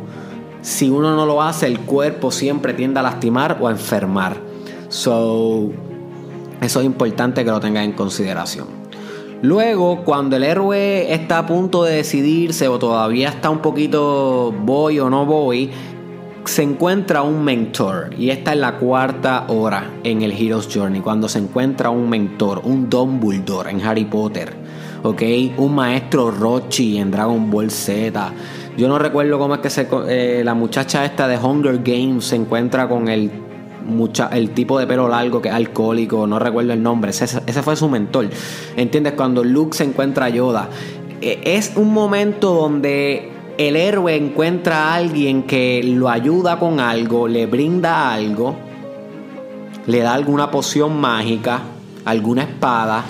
si 0.60 0.90
uno 0.90 1.14
no 1.14 1.24
lo 1.24 1.40
hace, 1.40 1.68
el 1.68 1.78
cuerpo 1.78 2.32
siempre 2.32 2.74
tiende 2.74 2.98
a 2.98 3.04
lastimar 3.04 3.58
o 3.60 3.68
a 3.68 3.70
enfermar. 3.70 4.38
So, 4.88 5.70
eso 6.60 6.80
es 6.80 6.86
importante 6.86 7.44
que 7.44 7.50
lo 7.52 7.60
tengas 7.60 7.84
en 7.84 7.92
consideración. 7.92 8.79
Luego, 9.42 10.02
cuando 10.04 10.36
el 10.36 10.44
héroe 10.44 11.14
está 11.14 11.38
a 11.38 11.46
punto 11.46 11.84
de 11.84 11.96
decidirse 11.96 12.68
o 12.68 12.78
todavía 12.78 13.30
está 13.30 13.48
un 13.48 13.60
poquito 13.60 14.52
voy 14.52 14.98
o 14.98 15.08
no 15.08 15.24
voy, 15.24 15.70
se 16.44 16.62
encuentra 16.62 17.22
un 17.22 17.42
mentor 17.42 18.10
y 18.18 18.30
esta 18.30 18.52
es 18.52 18.58
la 18.58 18.76
cuarta 18.76 19.46
hora 19.48 19.92
en 20.04 20.20
el 20.20 20.32
Hero's 20.32 20.68
Journey 20.72 21.00
cuando 21.00 21.26
se 21.26 21.38
encuentra 21.38 21.88
un 21.88 22.10
mentor, 22.10 22.60
un 22.64 22.90
Dumbledore 22.90 23.70
en 23.70 23.80
Harry 23.80 24.04
Potter, 24.04 24.52
¿ok? 25.02 25.22
Un 25.56 25.74
maestro 25.74 26.30
Rochi 26.30 26.98
en 26.98 27.10
Dragon 27.10 27.50
Ball 27.50 27.70
Z. 27.70 28.32
Yo 28.76 28.88
no 28.88 28.98
recuerdo 28.98 29.38
cómo 29.38 29.54
es 29.54 29.60
que 29.60 29.70
se, 29.70 29.88
eh, 30.08 30.42
la 30.44 30.52
muchacha 30.52 31.04
esta 31.04 31.26
de 31.28 31.38
Hunger 31.38 31.78
Games 31.82 32.26
se 32.26 32.36
encuentra 32.36 32.88
con 32.88 33.08
el 33.08 33.30
mucha, 33.84 34.28
el 34.28 34.50
tipo 34.50 34.78
de 34.78 34.86
pelo 34.86 35.08
largo 35.08 35.40
que 35.40 35.48
es 35.48 35.54
alcohólico, 35.54 36.26
no 36.26 36.38
recuerdo 36.38 36.72
el 36.72 36.82
nombre, 36.82 37.10
ese, 37.10 37.24
ese 37.24 37.62
fue 37.62 37.76
su 37.76 37.88
mentor. 37.88 38.28
¿Entiendes? 38.76 39.14
Cuando 39.14 39.44
Luke 39.44 39.76
se 39.76 39.84
encuentra 39.84 40.26
a 40.26 40.28
Yoda. 40.28 40.68
E, 41.20 41.40
es 41.44 41.72
un 41.76 41.92
momento 41.92 42.54
donde 42.54 43.30
el 43.58 43.76
héroe 43.76 44.16
encuentra 44.16 44.88
a 44.88 44.94
alguien 44.94 45.42
que 45.42 45.82
lo 45.84 46.08
ayuda 46.08 46.58
con 46.58 46.80
algo, 46.80 47.28
le 47.28 47.46
brinda 47.46 48.12
algo, 48.12 48.54
le 49.86 50.00
da 50.00 50.14
alguna 50.14 50.50
poción 50.50 50.98
mágica, 50.98 51.60
alguna 52.04 52.42
espada, 52.42 53.04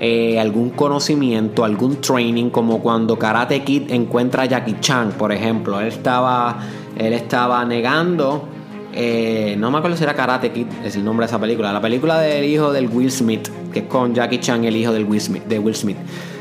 eh, 0.00 0.40
algún 0.40 0.70
conocimiento, 0.70 1.64
algún 1.64 2.00
training, 2.00 2.50
como 2.50 2.80
cuando 2.80 3.16
Karate 3.16 3.62
Kid 3.62 3.92
encuentra 3.92 4.42
a 4.42 4.46
Jackie 4.46 4.78
Chan, 4.80 5.12
por 5.12 5.30
ejemplo. 5.30 5.80
Él 5.80 5.86
estaba, 5.86 6.58
él 6.96 7.12
estaba 7.12 7.64
negando 7.64 8.48
eh, 8.92 9.56
no 9.58 9.70
me 9.70 9.78
acuerdo 9.78 9.96
si 9.96 10.04
era 10.04 10.14
Karate 10.14 10.52
Kid, 10.52 10.66
es 10.84 10.96
el 10.96 11.04
nombre 11.04 11.24
de 11.24 11.30
esa 11.30 11.38
película. 11.38 11.72
La 11.72 11.80
película 11.80 12.20
del 12.20 12.44
hijo 12.44 12.72
del 12.72 12.88
Will 12.88 13.10
Smith, 13.10 13.48
que 13.72 13.80
es 13.80 13.84
con 13.86 14.14
Jackie 14.14 14.38
Chan, 14.38 14.64
el 14.64 14.76
hijo 14.76 14.92
del 14.92 15.04
Will 15.04 15.20
Smith, 15.20 15.44
de 15.44 15.58
Will 15.58 15.74
Smith. 15.74 15.96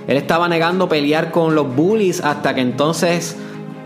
Él 0.08 0.18
estaba 0.18 0.48
negando 0.50 0.90
pelear 0.90 1.32
con 1.32 1.56
los 1.56 1.74
bullies 1.74 2.22
hasta 2.22 2.54
que 2.54 2.62
entonces, 2.62 3.38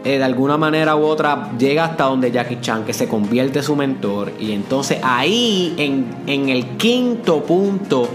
eh, 0.03 0.17
de 0.17 0.23
alguna 0.23 0.57
manera 0.57 0.95
u 0.95 1.03
otra, 1.03 1.51
llega 1.57 1.85
hasta 1.85 2.05
donde 2.05 2.31
Jackie 2.31 2.59
Chan, 2.61 2.85
que 2.85 2.93
se 2.93 3.07
convierte 3.07 3.59
en 3.59 3.65
su 3.65 3.75
mentor. 3.75 4.31
Y 4.39 4.51
entonces 4.51 4.99
ahí, 5.03 5.75
en, 5.77 6.07
en 6.25 6.49
el 6.49 6.77
quinto 6.77 7.43
punto 7.43 8.07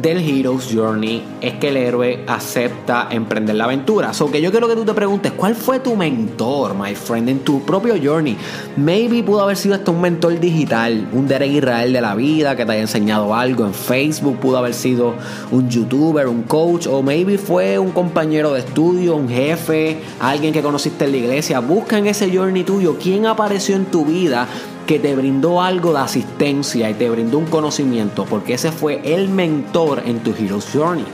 del 0.00 0.18
Hero's 0.18 0.68
Journey 0.72 1.22
es 1.40 1.54
que 1.54 1.68
el 1.68 1.76
héroe 1.76 2.24
acepta 2.26 3.08
emprender 3.10 3.56
la 3.56 3.64
aventura. 3.64 4.12
So 4.14 4.30
que 4.30 4.40
yo 4.40 4.50
quiero 4.50 4.68
que 4.68 4.76
tú 4.76 4.84
te 4.84 4.94
preguntes, 4.94 5.32
¿cuál 5.32 5.54
fue 5.54 5.80
tu 5.80 5.96
mentor, 5.96 6.74
my 6.74 6.94
friend, 6.94 7.28
en 7.28 7.40
tu 7.40 7.62
propio 7.62 7.94
journey? 8.00 8.36
Maybe 8.76 9.22
pudo 9.22 9.42
haber 9.42 9.56
sido 9.56 9.74
hasta 9.74 9.90
un 9.90 10.00
mentor 10.00 10.38
digital, 10.38 11.08
un 11.12 11.26
Derek 11.26 11.50
Israel 11.50 11.92
de 11.92 12.00
la 12.00 12.14
vida 12.14 12.54
que 12.56 12.64
te 12.64 12.72
haya 12.72 12.80
enseñado 12.80 13.34
algo 13.34 13.66
en 13.66 13.74
Facebook, 13.74 14.38
pudo 14.38 14.58
haber 14.58 14.74
sido 14.74 15.14
un 15.50 15.68
youtuber, 15.68 16.28
un 16.28 16.42
coach, 16.42 16.86
o 16.86 17.02
maybe 17.02 17.36
fue 17.36 17.78
un 17.78 17.90
compañero 17.90 18.52
de 18.52 18.60
estudio, 18.60 19.16
un 19.16 19.28
jefe, 19.28 19.98
alguien 20.20 20.52
que 20.52 20.62
conociste 20.62 21.06
en 21.06 21.10
la 21.10 21.16
iglesia. 21.16 21.60
Busca 21.60 21.98
en 21.98 22.06
ese 22.06 22.30
journey 22.30 22.62
tuyo 22.62 22.96
quién 23.02 23.26
apareció 23.26 23.74
en 23.74 23.86
tu 23.86 24.04
vida 24.04 24.46
que 24.88 24.98
te 24.98 25.14
brindó 25.14 25.60
algo 25.60 25.92
de 25.92 25.98
asistencia 25.98 26.88
y 26.88 26.94
te 26.94 27.10
brindó 27.10 27.36
un 27.36 27.44
conocimiento, 27.44 28.24
porque 28.24 28.54
ese 28.54 28.72
fue 28.72 29.02
el 29.04 29.28
mentor 29.28 30.02
en 30.06 30.20
tu 30.20 30.30
Hero's 30.32 30.66
Journey. 30.72 31.04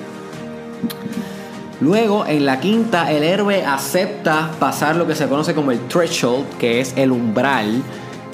Luego, 1.80 2.24
en 2.24 2.46
la 2.46 2.60
quinta, 2.60 3.10
el 3.10 3.24
héroe 3.24 3.66
acepta 3.66 4.52
pasar 4.60 4.94
lo 4.94 5.08
que 5.08 5.16
se 5.16 5.26
conoce 5.26 5.56
como 5.56 5.72
el 5.72 5.80
threshold, 5.88 6.46
que 6.56 6.78
es 6.78 6.96
el 6.96 7.10
umbral 7.10 7.82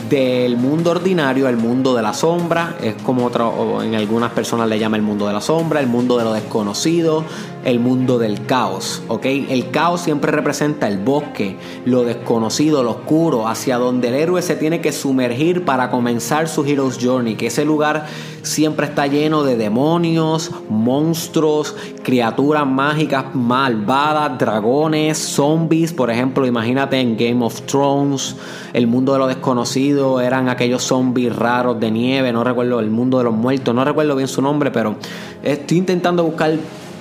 del 0.09 0.57
mundo 0.57 0.90
ordinario 0.92 1.47
al 1.47 1.57
mundo 1.57 1.95
de 1.95 2.02
la 2.02 2.14
sombra. 2.14 2.76
Es 2.83 2.95
como 3.02 3.26
otro, 3.26 3.83
en 3.83 3.95
algunas 3.95 4.33
personas 4.33 4.69
le 4.69 4.78
llama 4.78 4.97
el 4.97 5.02
mundo 5.02 5.26
de 5.26 5.33
la 5.33 5.40
sombra, 5.40 5.80
el 5.80 5.87
mundo 5.87 6.19
de 6.19 6.25
lo 6.25 6.33
desconocido, 6.33 7.25
el 7.64 7.80
mundo 7.80 8.19
del 8.19 8.47
caos. 8.47 9.02
¿ok? 9.09 9.26
El 9.26 9.71
caos 9.71 10.00
siempre 10.00 10.33
representa 10.33 10.88
el 10.88 10.99
bosque, 10.99 11.57
lo 11.85 12.04
desconocido, 12.04 12.83
lo 12.83 12.90
oscuro, 12.92 13.49
hacia 13.49 13.78
donde 13.78 14.09
el 14.09 14.14
héroe 14.14 14.42
se 14.42 14.57
tiene 14.57 14.80
que 14.80 14.92
sumergir 14.92 15.64
para 15.64 15.90
comenzar 15.90 16.49
su 16.49 16.64
Hero's 16.64 16.99
Journey. 17.00 17.35
Que 17.37 17.49
ese 17.49 17.64
lugar 17.64 18.07
siempre 18.42 18.87
está 18.87 19.06
lleno 19.06 19.44
de 19.44 19.56
demonios, 19.56 20.50
monstruos, 20.68 21.76
criaturas 22.02 22.66
mágicas 22.66 23.35
malvadas, 23.35 24.38
dragones, 24.38 25.18
zombies. 25.18 25.92
Por 25.92 26.11
ejemplo, 26.11 26.47
imagínate 26.47 27.00
en 27.00 27.16
Game 27.16 27.44
of 27.44 27.62
Thrones, 27.62 28.37
el 28.73 28.87
mundo 28.87 29.12
de 29.12 29.18
lo 29.18 29.26
desconocido 29.26 30.20
eran 30.20 30.49
aquellos 30.49 30.82
zombies 30.82 31.35
raros 31.35 31.78
de 31.80 31.90
nieve. 31.90 32.32
No 32.32 32.44
recuerdo 32.44 32.80
el 32.80 32.90
mundo 32.90 33.18
de 33.18 33.25
los 33.25 33.35
muertos, 33.35 33.75
no 33.75 33.85
recuerdo 33.85 34.16
bien 34.16 34.28
su 34.28 34.42
nombre, 34.42 34.70
pero 34.70 34.97
estoy 35.42 35.78
intentando 35.78 36.25
buscar 36.25 36.54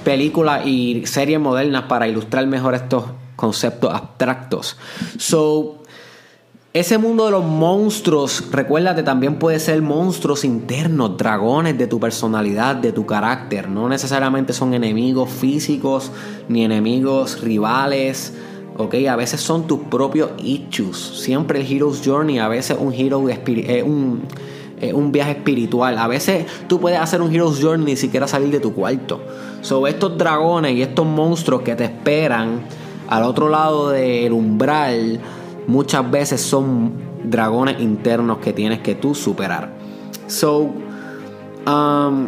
películas 0.04 0.66
y 0.66 1.06
series 1.06 1.40
modernas 1.40 1.84
para 1.84 2.08
ilustrar 2.08 2.46
mejor 2.48 2.76
estos 2.76 3.06
conceptos 3.36 3.94
abstractos. 3.94 4.78
So, 5.18 5.79
ese 6.80 6.98
mundo 6.98 7.26
de 7.26 7.32
los 7.32 7.44
monstruos, 7.44 8.46
recuérdate, 8.52 9.04
también 9.04 9.38
puede 9.38 9.60
ser 9.60 9.82
monstruos 9.82 10.46
internos, 10.46 11.18
dragones 11.18 11.78
de 11.78 11.88
tu 11.88 12.00
personalidad, 12.00 12.76
de 12.76 12.92
tu 12.92 13.06
carácter. 13.06 13.70
No 13.70 13.90
necesariamente 13.90 14.54
son 14.54 14.74
enemigos 14.74 15.30
físicos 15.30 16.12
ni 16.48 16.64
enemigos 16.64 17.42
rivales. 17.42 18.34
Ok, 18.78 18.96
a 19.10 19.16
veces 19.18 19.42
son 19.42 19.68
tus 19.68 19.80
propios 19.80 20.32
issues. 20.42 20.98
Siempre 20.98 21.60
el 21.60 21.70
Hero's 21.70 22.02
Journey, 22.04 22.40
a 22.40 22.48
veces 22.48 22.78
un 22.80 22.94
hero 22.94 23.28
es 23.28 23.84
un 23.84 24.24
un 24.94 25.12
viaje 25.12 25.32
espiritual. 25.32 25.98
A 25.98 26.08
veces 26.08 26.46
tú 26.68 26.80
puedes 26.80 27.00
hacer 27.00 27.22
un 27.22 27.34
Hero's 27.34 27.60
Journey 27.62 27.86
ni 27.86 27.98
siquiera 27.98 28.28
salir 28.28 28.52
de 28.52 28.60
tu 28.60 28.74
cuarto. 28.74 29.22
Sobre 29.62 29.92
estos 29.92 30.18
dragones 30.18 30.74
y 30.76 30.82
estos 30.82 31.06
monstruos 31.06 31.62
que 31.64 31.76
te 31.76 31.84
esperan 31.84 32.62
al 33.10 33.24
otro 33.24 33.50
lado 33.50 33.90
del 33.90 34.32
umbral, 34.32 35.20
muchas 35.68 36.10
veces 36.10 36.42
son 36.42 36.94
dragones 37.24 37.80
internos 37.80 38.40
que 38.40 38.54
tienes 38.54 38.80
que 38.80 38.96
tú 38.96 39.16
superar. 39.16 39.72
So, 40.28 40.72
um, 41.68 42.28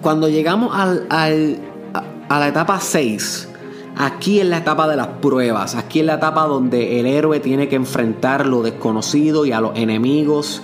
cuando 0.00 0.28
llegamos 0.28 0.70
a, 0.74 1.18
la 1.18 2.48
etapa 2.48 2.80
6, 2.80 3.48
Aquí 3.94 4.40
es 4.40 4.46
la 4.46 4.56
etapa 4.56 4.88
de 4.88 4.96
las 4.96 5.06
pruebas, 5.06 5.74
aquí 5.74 6.00
es 6.00 6.06
la 6.06 6.14
etapa 6.14 6.46
donde 6.46 6.98
el 6.98 7.04
héroe 7.04 7.40
tiene 7.40 7.68
que 7.68 7.76
enfrentar 7.76 8.46
lo 8.46 8.62
desconocido 8.62 9.44
y 9.44 9.52
a 9.52 9.60
los 9.60 9.76
enemigos 9.76 10.62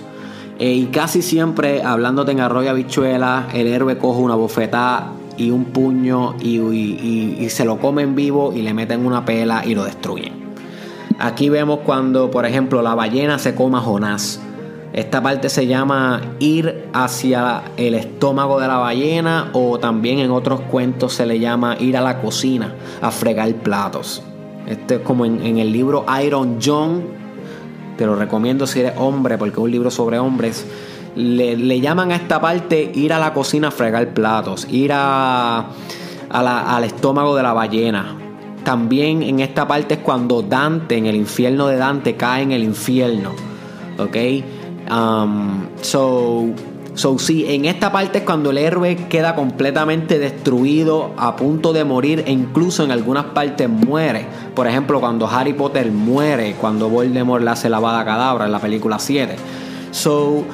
eh, 0.59 0.73
y 0.73 0.85
casi 0.87 1.21
siempre, 1.21 1.81
hablándote 1.81 2.33
en 2.33 2.41
arroyo 2.41 2.69
habichuela, 2.69 3.47
el 3.53 3.67
héroe 3.67 3.97
coge 3.97 4.19
una 4.19 4.35
bofetada 4.35 5.13
y 5.37 5.51
un 5.51 5.63
puño 5.63 6.35
y, 6.41 7.47
se 7.49 7.63
lo 7.63 7.79
come 7.79 8.01
en 8.01 8.13
vivo 8.13 8.51
y 8.53 8.61
le 8.61 8.73
meten 8.73 9.05
una 9.05 9.23
pela 9.23 9.65
y 9.65 9.73
lo 9.73 9.85
destruyen. 9.85 10.38
Aquí 11.19 11.49
vemos 11.49 11.79
cuando, 11.85 12.31
por 12.31 12.45
ejemplo, 12.45 12.81
la 12.81 12.95
ballena 12.95 13.39
se 13.39 13.55
come 13.55 13.77
a 13.77 13.81
Jonás. 13.81 14.41
Esta 14.93 15.21
parte 15.21 15.49
se 15.49 15.67
llama 15.67 16.21
ir 16.39 16.87
hacia 16.93 17.63
el 17.77 17.93
estómago 17.93 18.59
de 18.59 18.67
la 18.67 18.77
ballena 18.77 19.49
o 19.53 19.77
también 19.77 20.19
en 20.19 20.31
otros 20.31 20.61
cuentos 20.61 21.13
se 21.13 21.25
le 21.25 21.39
llama 21.39 21.77
ir 21.79 21.95
a 21.95 22.01
la 22.01 22.21
cocina 22.21 22.73
a 23.01 23.11
fregar 23.11 23.53
platos. 23.55 24.23
Este 24.65 24.95
es 24.95 25.01
como 25.01 25.25
en, 25.25 25.45
en 25.45 25.59
el 25.59 25.71
libro 25.71 26.05
Iron 26.23 26.57
John 26.63 27.19
te 27.99 28.05
lo 28.05 28.15
recomiendo 28.15 28.65
si 28.65 28.79
eres 28.79 28.93
hombre, 28.95 29.37
porque 29.37 29.55
es 29.55 29.57
un 29.57 29.71
libro 29.71 29.91
sobre 29.91 30.19
hombres. 30.19 30.65
Le, 31.17 31.81
llaman 31.81 32.13
a 32.13 32.15
esta 32.15 32.39
parte 32.39 32.93
ir 32.95 33.11
a 33.11 33.19
la 33.19 33.33
cocina 33.33 33.67
a 33.67 33.71
fregar 33.71 34.13
platos, 34.13 34.65
ir 34.71 34.91
a, 34.93 35.65
al 36.29 36.83
estómago 36.85 37.35
de 37.35 37.43
la 37.43 37.51
ballena. 37.51 38.15
También 38.63 39.23
en 39.23 39.39
esta 39.39 39.67
parte 39.67 39.95
es 39.95 39.99
cuando 40.01 40.41
Dante, 40.41 40.97
en 40.97 41.05
el 41.05 41.15
infierno 41.15 41.67
de 41.67 41.77
Dante, 41.77 42.15
cae 42.15 42.43
en 42.43 42.51
el 42.51 42.63
infierno. 42.63 43.31
¿Ok? 43.97 44.15
Um, 44.91 45.67
so, 45.81 46.47
so, 46.95 47.19
sí, 47.19 47.45
en 47.47 47.65
esta 47.65 47.91
parte 47.91 48.19
es 48.19 48.23
cuando 48.23 48.49
el 48.49 48.57
héroe 48.57 48.95
queda 49.07 49.35
completamente 49.35 50.17
destruido, 50.19 51.11
a 51.17 51.35
punto 51.35 51.73
de 51.73 51.83
morir, 51.83 52.23
e 52.25 52.31
incluso 52.31 52.83
en 52.83 52.91
algunas 52.91 53.25
partes 53.25 53.69
muere. 53.69 54.25
Por 54.55 54.67
ejemplo, 54.67 54.99
cuando 54.99 55.27
Harry 55.27 55.53
Potter 55.53 55.91
muere, 55.91 56.55
cuando 56.59 56.89
Voldemort 56.89 57.43
le 57.43 57.51
hace 57.51 57.69
lavada 57.69 58.03
cadabra 58.03 58.45
en 58.45 58.51
la 58.51 58.59
película 58.59 58.99
7. 58.99 59.35
So, 59.91 60.45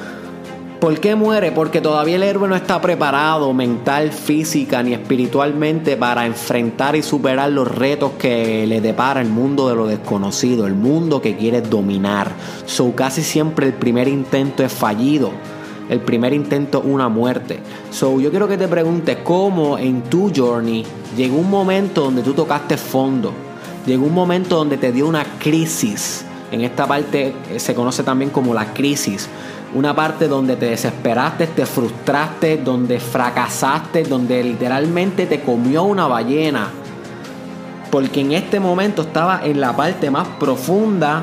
¿Por 0.80 1.00
qué 1.00 1.14
muere? 1.14 1.52
Porque 1.52 1.80
todavía 1.80 2.16
el 2.16 2.22
héroe 2.22 2.48
no 2.48 2.54
está 2.54 2.82
preparado 2.82 3.54
mental, 3.54 4.12
física 4.12 4.82
ni 4.82 4.92
espiritualmente 4.92 5.96
para 5.96 6.26
enfrentar 6.26 6.96
y 6.96 7.02
superar 7.02 7.50
los 7.50 7.66
retos 7.66 8.12
que 8.18 8.66
le 8.66 8.82
depara 8.82 9.22
el 9.22 9.28
mundo 9.28 9.70
de 9.70 9.74
lo 9.74 9.86
desconocido, 9.86 10.66
el 10.66 10.74
mundo 10.74 11.22
que 11.22 11.34
quiere 11.34 11.62
dominar. 11.62 12.30
So 12.66 12.94
casi 12.94 13.22
siempre 13.22 13.66
el 13.66 13.72
primer 13.72 14.06
intento 14.06 14.62
es 14.62 14.72
fallido. 14.72 15.30
El 15.88 16.00
primer 16.00 16.34
intento 16.34 16.82
una 16.82 17.08
muerte. 17.08 17.60
So 17.90 18.20
yo 18.20 18.28
quiero 18.28 18.46
que 18.46 18.58
te 18.58 18.68
preguntes 18.68 19.18
cómo 19.24 19.78
en 19.78 20.02
tu 20.02 20.30
journey 20.34 20.84
llegó 21.16 21.38
un 21.38 21.48
momento 21.48 22.02
donde 22.02 22.22
tú 22.22 22.34
tocaste 22.34 22.76
fondo. 22.76 23.32
Llegó 23.86 24.04
un 24.04 24.14
momento 24.14 24.56
donde 24.56 24.76
te 24.76 24.92
dio 24.92 25.06
una 25.06 25.24
crisis. 25.38 26.24
En 26.52 26.60
esta 26.60 26.86
parte 26.86 27.34
eh, 27.50 27.58
se 27.58 27.74
conoce 27.74 28.02
también 28.02 28.30
como 28.30 28.52
la 28.52 28.72
crisis 28.74 29.28
una 29.76 29.94
parte 29.94 30.26
donde 30.26 30.56
te 30.56 30.70
desesperaste, 30.70 31.48
te 31.48 31.66
frustraste, 31.66 32.56
donde 32.56 32.98
fracasaste, 32.98 34.04
donde 34.04 34.42
literalmente 34.42 35.26
te 35.26 35.42
comió 35.42 35.82
una 35.82 36.06
ballena. 36.06 36.68
Porque 37.90 38.22
en 38.22 38.32
este 38.32 38.58
momento 38.58 39.02
estaba 39.02 39.44
en 39.44 39.60
la 39.60 39.76
parte 39.76 40.10
más 40.10 40.28
profunda 40.40 41.22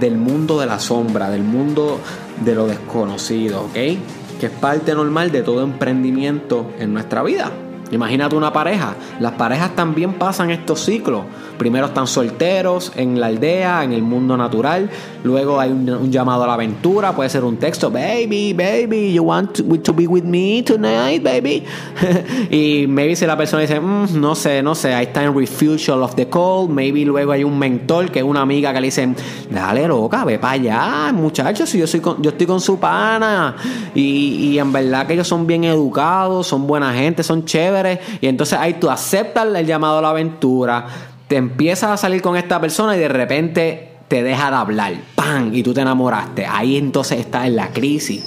del 0.00 0.16
mundo 0.16 0.58
de 0.58 0.66
la 0.66 0.78
sombra, 0.78 1.28
del 1.28 1.42
mundo 1.42 2.00
de 2.42 2.54
lo 2.54 2.66
desconocido, 2.66 3.64
¿ok? 3.64 3.74
Que 3.74 4.46
es 4.46 4.52
parte 4.58 4.94
normal 4.94 5.30
de 5.30 5.42
todo 5.42 5.62
emprendimiento 5.62 6.72
en 6.78 6.94
nuestra 6.94 7.22
vida. 7.22 7.52
Imagínate 7.90 8.34
una 8.34 8.50
pareja. 8.50 8.94
Las 9.18 9.32
parejas 9.32 9.76
también 9.76 10.14
pasan 10.14 10.50
estos 10.50 10.80
ciclos. 10.80 11.24
Primero 11.60 11.88
están 11.88 12.06
solteros 12.06 12.90
en 12.96 13.20
la 13.20 13.26
aldea, 13.26 13.84
en 13.84 13.92
el 13.92 14.00
mundo 14.00 14.34
natural. 14.34 14.88
Luego 15.22 15.60
hay 15.60 15.70
un, 15.70 16.10
llamado 16.10 16.44
a 16.44 16.46
la 16.46 16.54
aventura. 16.54 17.14
Puede 17.14 17.28
ser 17.28 17.44
un 17.44 17.58
texto, 17.58 17.90
baby, 17.90 18.54
baby, 18.54 19.12
you 19.12 19.22
want 19.22 19.58
to, 19.84 19.92
be 19.92 20.06
with 20.06 20.22
me 20.22 20.62
tonight, 20.62 21.22
baby. 21.22 21.62
y 22.50 22.86
maybe 22.88 23.14
si 23.14 23.26
la 23.26 23.36
persona 23.36 23.60
dice, 23.60 23.78
mm, 23.78 24.18
no 24.18 24.34
sé, 24.34 24.62
no 24.62 24.74
sé, 24.74 24.92
I 24.92 25.02
está 25.02 25.22
en 25.22 25.38
refusal 25.38 26.02
of 26.02 26.14
the 26.14 26.26
call. 26.30 26.66
Maybe 26.66 27.04
luego 27.04 27.32
hay 27.32 27.44
un 27.44 27.58
mentor 27.58 28.10
que 28.10 28.20
es 28.20 28.24
una 28.24 28.40
amiga 28.40 28.72
que 28.72 28.80
le 28.80 28.86
dice, 28.86 29.14
dale 29.50 29.86
loca, 29.86 30.24
ve 30.24 30.38
para 30.38 30.54
allá, 30.54 31.12
muchachos, 31.12 31.68
si 31.68 31.78
yo, 31.78 31.86
soy 31.86 32.00
yo 32.20 32.30
estoy 32.30 32.46
con 32.46 32.62
su 32.62 32.78
pana. 32.78 33.54
Y 33.94 34.56
en 34.56 34.72
verdad 34.72 35.06
que 35.06 35.12
ellos 35.12 35.28
son 35.28 35.46
bien 35.46 35.64
educados, 35.64 36.46
son 36.46 36.66
buena 36.66 36.94
gente, 36.94 37.22
son 37.22 37.44
chéveres. 37.44 37.98
Y 38.22 38.28
entonces 38.28 38.58
ahí 38.58 38.78
tú 38.80 38.88
aceptas 38.88 39.46
el 39.54 39.66
llamado 39.66 39.98
a 39.98 40.00
la 40.00 40.08
aventura 40.08 40.86
te 41.30 41.36
empiezas 41.36 41.92
a 41.92 41.96
salir 41.96 42.22
con 42.22 42.36
esta 42.36 42.60
persona 42.60 42.96
y 42.96 42.98
de 42.98 43.08
repente 43.08 43.92
te 44.08 44.24
deja 44.24 44.50
de 44.50 44.56
hablar, 44.56 44.94
¡pam! 45.14 45.54
Y 45.54 45.62
tú 45.62 45.72
te 45.72 45.80
enamoraste. 45.80 46.44
Ahí 46.44 46.76
entonces 46.76 47.20
estás 47.20 47.46
en 47.46 47.54
la 47.54 47.72
crisis, 47.72 48.26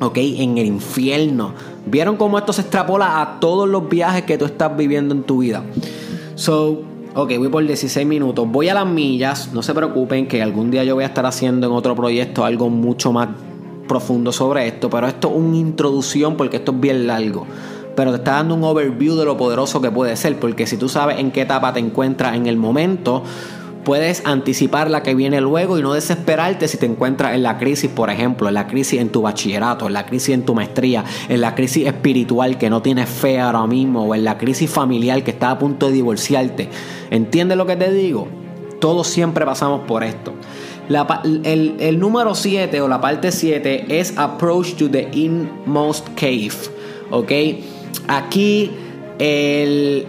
¿ok? 0.00 0.16
En 0.16 0.56
el 0.56 0.64
infierno. 0.64 1.52
¿Vieron 1.84 2.16
cómo 2.16 2.38
esto 2.38 2.54
se 2.54 2.62
extrapola 2.62 3.20
a 3.20 3.38
todos 3.38 3.68
los 3.68 3.90
viajes 3.90 4.22
que 4.22 4.38
tú 4.38 4.46
estás 4.46 4.74
viviendo 4.74 5.14
en 5.14 5.24
tu 5.24 5.40
vida? 5.40 5.62
So, 6.36 6.84
ok, 7.14 7.36
voy 7.36 7.48
por 7.48 7.66
16 7.66 8.06
minutos. 8.06 8.50
Voy 8.50 8.70
a 8.70 8.74
las 8.74 8.86
millas. 8.86 9.52
No 9.52 9.62
se 9.62 9.74
preocupen 9.74 10.26
que 10.26 10.42
algún 10.42 10.70
día 10.70 10.84
yo 10.84 10.94
voy 10.94 11.04
a 11.04 11.08
estar 11.08 11.26
haciendo 11.26 11.66
en 11.66 11.74
otro 11.74 11.94
proyecto 11.94 12.46
algo 12.46 12.70
mucho 12.70 13.12
más 13.12 13.28
profundo 13.86 14.32
sobre 14.32 14.66
esto. 14.66 14.88
Pero 14.88 15.06
esto 15.06 15.28
es 15.28 15.36
una 15.36 15.58
introducción 15.58 16.38
porque 16.38 16.56
esto 16.56 16.72
es 16.72 16.80
bien 16.80 17.06
largo 17.06 17.46
pero 17.96 18.12
te 18.12 18.18
está 18.18 18.32
dando 18.32 18.54
un 18.54 18.62
overview 18.62 19.16
de 19.16 19.24
lo 19.24 19.36
poderoso 19.36 19.80
que 19.80 19.90
puede 19.90 20.14
ser, 20.16 20.38
porque 20.38 20.66
si 20.66 20.76
tú 20.76 20.88
sabes 20.88 21.18
en 21.18 21.32
qué 21.32 21.40
etapa 21.40 21.72
te 21.72 21.80
encuentras 21.80 22.36
en 22.36 22.46
el 22.46 22.56
momento, 22.56 23.24
puedes 23.86 24.26
anticipar 24.26 24.90
la 24.90 25.02
que 25.02 25.14
viene 25.14 25.40
luego 25.40 25.78
y 25.78 25.82
no 25.82 25.94
desesperarte 25.94 26.66
si 26.66 26.76
te 26.76 26.86
encuentras 26.86 27.34
en 27.34 27.42
la 27.42 27.56
crisis, 27.56 27.88
por 27.88 28.10
ejemplo, 28.10 28.48
en 28.48 28.54
la 28.54 28.66
crisis 28.66 29.00
en 29.00 29.10
tu 29.10 29.22
bachillerato, 29.22 29.86
en 29.86 29.94
la 29.94 30.04
crisis 30.04 30.34
en 30.34 30.44
tu 30.44 30.54
maestría, 30.54 31.04
en 31.28 31.40
la 31.40 31.54
crisis 31.54 31.86
espiritual 31.86 32.58
que 32.58 32.68
no 32.68 32.82
tienes 32.82 33.08
fe 33.08 33.40
ahora 33.40 33.64
mismo, 33.66 34.04
o 34.04 34.14
en 34.14 34.24
la 34.24 34.38
crisis 34.38 34.68
familiar 34.68 35.22
que 35.22 35.30
está 35.30 35.52
a 35.52 35.58
punto 35.58 35.86
de 35.86 35.92
divorciarte. 35.92 36.68
¿Entiendes 37.10 37.56
lo 37.56 37.64
que 37.64 37.76
te 37.76 37.92
digo? 37.92 38.26
Todos 38.80 39.06
siempre 39.06 39.46
pasamos 39.46 39.82
por 39.86 40.02
esto. 40.02 40.34
el, 41.24 41.76
el 41.78 41.98
número 41.98 42.34
7 42.34 42.80
o 42.80 42.88
la 42.88 43.00
parte 43.00 43.30
7 43.30 43.86
es 43.88 44.18
Approach 44.18 44.74
to 44.74 44.90
the 44.90 45.08
Inmost 45.12 46.08
Cave. 46.16 46.50
¿Ok? 47.12 47.32
Aquí 48.08 48.70
el, 49.18 50.06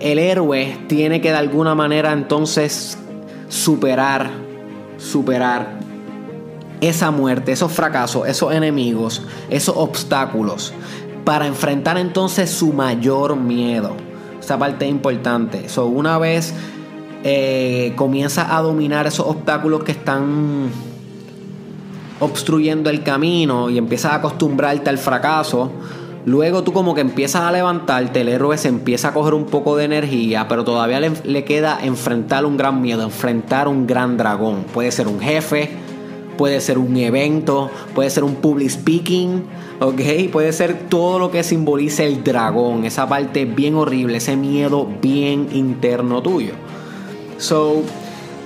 héroe 0.00 0.78
tiene 0.88 1.20
que 1.20 1.30
de 1.30 1.36
alguna 1.36 1.74
manera 1.74 2.12
entonces 2.12 2.98
superar, 3.48 4.30
superar 4.98 5.80
esa 6.80 7.10
muerte, 7.10 7.52
esos 7.52 7.70
fracasos, 7.72 8.26
esos 8.26 8.52
enemigos, 8.52 9.22
esos 9.50 9.76
obstáculos, 9.76 10.72
para 11.24 11.46
enfrentar 11.46 11.96
entonces 11.96 12.50
su 12.50 12.72
mayor 12.72 13.36
miedo. 13.36 13.96
Esa 14.40 14.58
parte 14.58 14.86
es 14.86 14.90
importante. 14.90 15.68
So, 15.68 15.86
una 15.86 16.18
vez 16.18 16.52
eh, 17.22 17.92
comienza 17.94 18.56
a 18.56 18.60
dominar 18.62 19.06
esos 19.06 19.24
obstáculos 19.26 19.84
que 19.84 19.92
están 19.92 20.70
obstruyendo 22.18 22.90
el 22.90 23.04
camino 23.04 23.70
y 23.70 23.78
empiezas 23.78 24.12
a 24.12 24.14
acostumbrarte 24.16 24.90
al 24.90 24.98
fracaso, 24.98 25.70
Luego 26.24 26.62
tú 26.62 26.72
como 26.72 26.94
que 26.94 27.00
empiezas 27.00 27.42
a 27.42 27.50
levantarte, 27.50 28.20
el 28.20 28.28
héroe 28.28 28.56
se 28.56 28.68
empieza 28.68 29.08
a 29.08 29.12
coger 29.12 29.34
un 29.34 29.46
poco 29.46 29.76
de 29.76 29.84
energía, 29.84 30.46
pero 30.48 30.62
todavía 30.62 31.00
le, 31.00 31.44
queda 31.44 31.80
enfrentar 31.82 32.44
un 32.44 32.56
gran 32.56 32.80
miedo, 32.80 33.02
enfrentar 33.02 33.66
un 33.66 33.88
gran 33.88 34.16
dragón. 34.16 34.64
Puede 34.72 34.92
ser 34.92 35.08
un 35.08 35.18
jefe, 35.18 35.70
puede 36.38 36.60
ser 36.60 36.78
un 36.78 36.96
evento, 36.96 37.70
puede 37.92 38.08
ser 38.08 38.22
un 38.22 38.36
public 38.36 38.70
speaking, 38.70 39.42
¿ok? 39.80 40.30
Puede 40.30 40.52
ser 40.52 40.88
todo 40.88 41.18
lo 41.18 41.32
que 41.32 41.42
simbolice 41.42 42.06
el 42.06 42.22
dragón, 42.22 42.84
esa 42.84 43.08
parte 43.08 43.44
bien 43.44 43.74
horrible, 43.74 44.18
ese 44.18 44.36
miedo 44.36 44.88
bien 45.00 45.48
interno 45.52 46.22
tuyo. 46.22 46.52
So, 47.38 47.82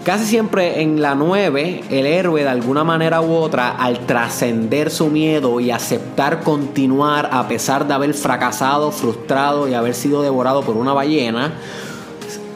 Casi 0.07 0.25
siempre 0.25 0.83
en 0.83 1.03
la 1.03 1.16
9, 1.16 1.83
el 1.90 2.07
héroe 2.07 2.45
de 2.45 2.49
alguna 2.49 2.85
manera 2.85 3.21
u 3.21 3.33
otra, 3.33 3.71
al 3.71 4.07
trascender 4.07 4.88
su 4.92 5.09
miedo 5.09 5.59
y 5.59 5.73
aceptar 5.73 6.45
continuar 6.45 7.29
a 7.33 7.49
pesar 7.49 7.88
de 7.88 7.95
haber 7.95 8.14
fracasado, 8.14 8.92
frustrado 8.92 9.66
y 9.66 9.75
haber 9.75 9.95
sido 9.95 10.23
devorado 10.23 10.62
por 10.62 10.77
una 10.77 10.92
ballena, 10.92 11.55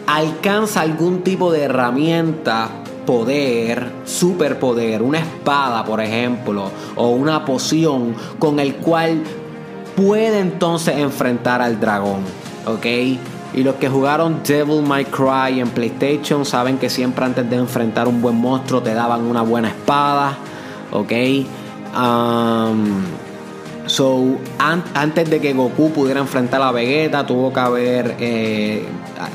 alcanza 0.06 0.82
algún 0.82 1.22
tipo 1.22 1.50
de 1.50 1.62
herramienta, 1.62 2.68
poder, 3.04 3.94
superpoder, 4.04 5.02
una 5.02 5.18
espada 5.18 5.84
por 5.84 6.00
ejemplo, 6.00 6.70
o 6.94 7.08
una 7.08 7.44
poción 7.44 8.14
con 8.38 8.60
el 8.60 8.76
cual 8.76 9.24
puede 9.96 10.38
entonces 10.38 10.96
enfrentar 10.98 11.60
al 11.60 11.80
dragón. 11.80 12.20
¿Ok? 12.64 12.86
Y 13.52 13.64
los 13.64 13.76
que 13.76 13.88
jugaron 13.88 14.42
Devil 14.46 14.82
May 14.82 15.06
Cry 15.06 15.60
en 15.60 15.70
PlayStation 15.70 16.44
saben 16.44 16.78
que 16.78 16.88
siempre 16.88 17.24
antes 17.24 17.48
de 17.50 17.56
enfrentar 17.56 18.06
un 18.06 18.22
buen 18.22 18.36
monstruo 18.36 18.80
te 18.80 18.94
daban 18.94 19.22
una 19.22 19.42
buena 19.42 19.68
espada. 19.68 20.36
¿Ok? 20.92 21.12
Um, 21.96 23.02
so, 23.86 24.36
antes 24.58 25.28
de 25.28 25.40
que 25.40 25.52
Goku 25.52 25.90
pudiera 25.90 26.20
enfrentar 26.20 26.62
a 26.62 26.70
Vegeta, 26.70 27.26
tuvo 27.26 27.52
que 27.52 27.60
haber 27.60 28.16
eh, 28.20 28.84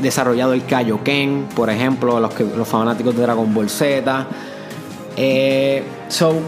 desarrollado 0.02 0.54
el 0.54 0.66
Kaioken, 0.66 1.48
por 1.54 1.70
ejemplo, 1.70 2.20
los, 2.20 2.34
que, 2.34 2.46
los 2.46 2.68
fanáticos 2.68 3.16
de 3.16 3.22
Dragon 3.22 3.54
Ball 3.54 3.70
Z. 3.70 4.28
Eh, 5.18 5.84
so, 6.08 6.40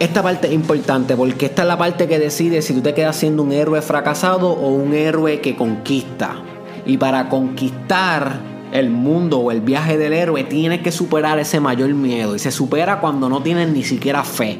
esta 0.00 0.22
parte 0.22 0.48
es 0.48 0.52
importante 0.52 1.16
porque 1.16 1.46
esta 1.46 1.62
es 1.62 1.68
la 1.68 1.76
parte 1.76 2.06
que 2.06 2.18
decide 2.18 2.62
si 2.62 2.74
tú 2.74 2.80
te 2.82 2.94
quedas 2.94 3.16
siendo 3.16 3.42
un 3.42 3.52
héroe 3.52 3.82
fracasado 3.82 4.50
o 4.50 4.68
un 4.68 4.94
héroe 4.94 5.40
que 5.40 5.56
conquista. 5.56 6.36
Y 6.86 6.96
para 6.96 7.28
conquistar 7.28 8.40
el 8.72 8.90
mundo 8.90 9.38
o 9.38 9.50
el 9.50 9.60
viaje 9.60 9.98
del 9.98 10.12
héroe 10.12 10.44
tienes 10.44 10.82
que 10.82 10.92
superar 10.92 11.38
ese 11.38 11.60
mayor 11.60 11.92
miedo. 11.94 12.36
Y 12.36 12.38
se 12.38 12.50
supera 12.50 13.00
cuando 13.00 13.28
no 13.28 13.42
tienes 13.42 13.68
ni 13.70 13.82
siquiera 13.82 14.22
fe. 14.24 14.58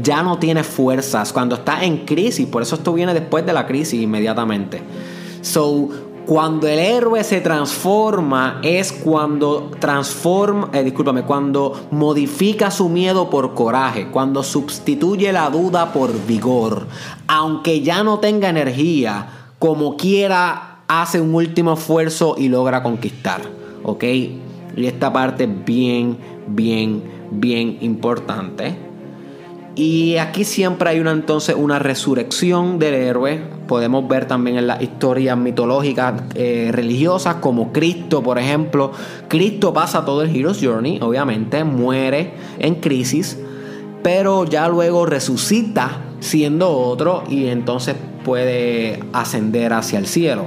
Ya 0.00 0.22
no 0.22 0.38
tienes 0.38 0.66
fuerzas. 0.66 1.32
Cuando 1.32 1.56
estás 1.56 1.82
en 1.82 2.04
crisis. 2.04 2.46
Por 2.46 2.62
eso 2.62 2.76
esto 2.76 2.92
viene 2.92 3.14
después 3.14 3.44
de 3.44 3.52
la 3.52 3.66
crisis 3.66 4.00
inmediatamente. 4.00 4.80
So, 5.42 5.88
cuando 6.28 6.68
el 6.68 6.78
héroe 6.78 7.24
se 7.24 7.40
transforma 7.40 8.60
es 8.62 8.92
cuando 8.92 9.70
transforma, 9.80 10.68
eh, 10.74 10.84
discúlpame, 10.84 11.22
cuando 11.22 11.88
modifica 11.90 12.70
su 12.70 12.90
miedo 12.90 13.30
por 13.30 13.54
coraje, 13.54 14.08
cuando 14.08 14.42
sustituye 14.42 15.32
la 15.32 15.48
duda 15.48 15.90
por 15.90 16.12
vigor, 16.26 16.86
aunque 17.28 17.80
ya 17.80 18.02
no 18.02 18.18
tenga 18.18 18.50
energía, 18.50 19.54
como 19.58 19.96
quiera 19.96 20.80
hace 20.86 21.18
un 21.18 21.34
último 21.34 21.72
esfuerzo 21.72 22.34
y 22.36 22.50
logra 22.50 22.82
conquistar, 22.82 23.40
¿ok? 23.82 24.04
Y 24.04 24.40
esta 24.84 25.10
parte 25.10 25.44
es 25.44 25.64
bien, 25.64 26.18
bien, 26.46 27.04
bien 27.30 27.78
importante. 27.80 28.87
Y 29.78 30.16
aquí 30.16 30.42
siempre 30.42 30.90
hay 30.90 30.98
una 30.98 31.12
entonces 31.12 31.54
una 31.56 31.78
resurrección 31.78 32.80
del 32.80 32.94
héroe. 32.94 33.40
Podemos 33.68 34.08
ver 34.08 34.26
también 34.26 34.58
en 34.58 34.66
las 34.66 34.82
historias 34.82 35.38
mitológicas 35.38 36.20
eh, 36.34 36.70
religiosas 36.72 37.36
como 37.36 37.72
Cristo, 37.72 38.20
por 38.20 38.40
ejemplo. 38.40 38.90
Cristo 39.28 39.72
pasa 39.72 40.04
todo 40.04 40.22
el 40.22 40.34
Hero's 40.34 40.58
Journey, 40.60 40.98
obviamente, 41.00 41.62
muere 41.62 42.32
en 42.58 42.74
crisis, 42.80 43.38
pero 44.02 44.44
ya 44.46 44.68
luego 44.68 45.06
resucita 45.06 46.00
siendo 46.18 46.72
otro 46.72 47.22
y 47.28 47.46
entonces 47.46 47.94
puede 48.24 48.98
ascender 49.12 49.74
hacia 49.74 50.00
el 50.00 50.08
cielo. 50.08 50.46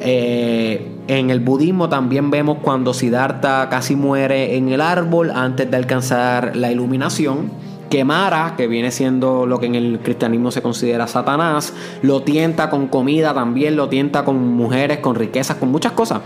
Eh, 0.00 0.96
en 1.08 1.28
el 1.28 1.40
budismo 1.40 1.90
también 1.90 2.30
vemos 2.30 2.56
cuando 2.62 2.94
Siddhartha 2.94 3.68
casi 3.68 3.96
muere 3.96 4.56
en 4.56 4.70
el 4.70 4.80
árbol 4.80 5.30
antes 5.30 5.70
de 5.70 5.76
alcanzar 5.76 6.56
la 6.56 6.72
iluminación 6.72 7.68
que 7.90 8.04
Mara, 8.04 8.54
que 8.56 8.68
viene 8.68 8.92
siendo 8.92 9.46
lo 9.46 9.58
que 9.58 9.66
en 9.66 9.74
el 9.74 9.98
cristianismo 10.00 10.52
se 10.52 10.62
considera 10.62 11.08
Satanás, 11.08 11.74
lo 12.02 12.22
tienta 12.22 12.70
con 12.70 12.86
comida 12.86 13.34
también, 13.34 13.76
lo 13.76 13.88
tienta 13.88 14.24
con 14.24 14.38
mujeres, 14.54 14.98
con 14.98 15.16
riquezas, 15.16 15.56
con 15.56 15.70
muchas 15.70 15.92
cosas. 15.92 16.20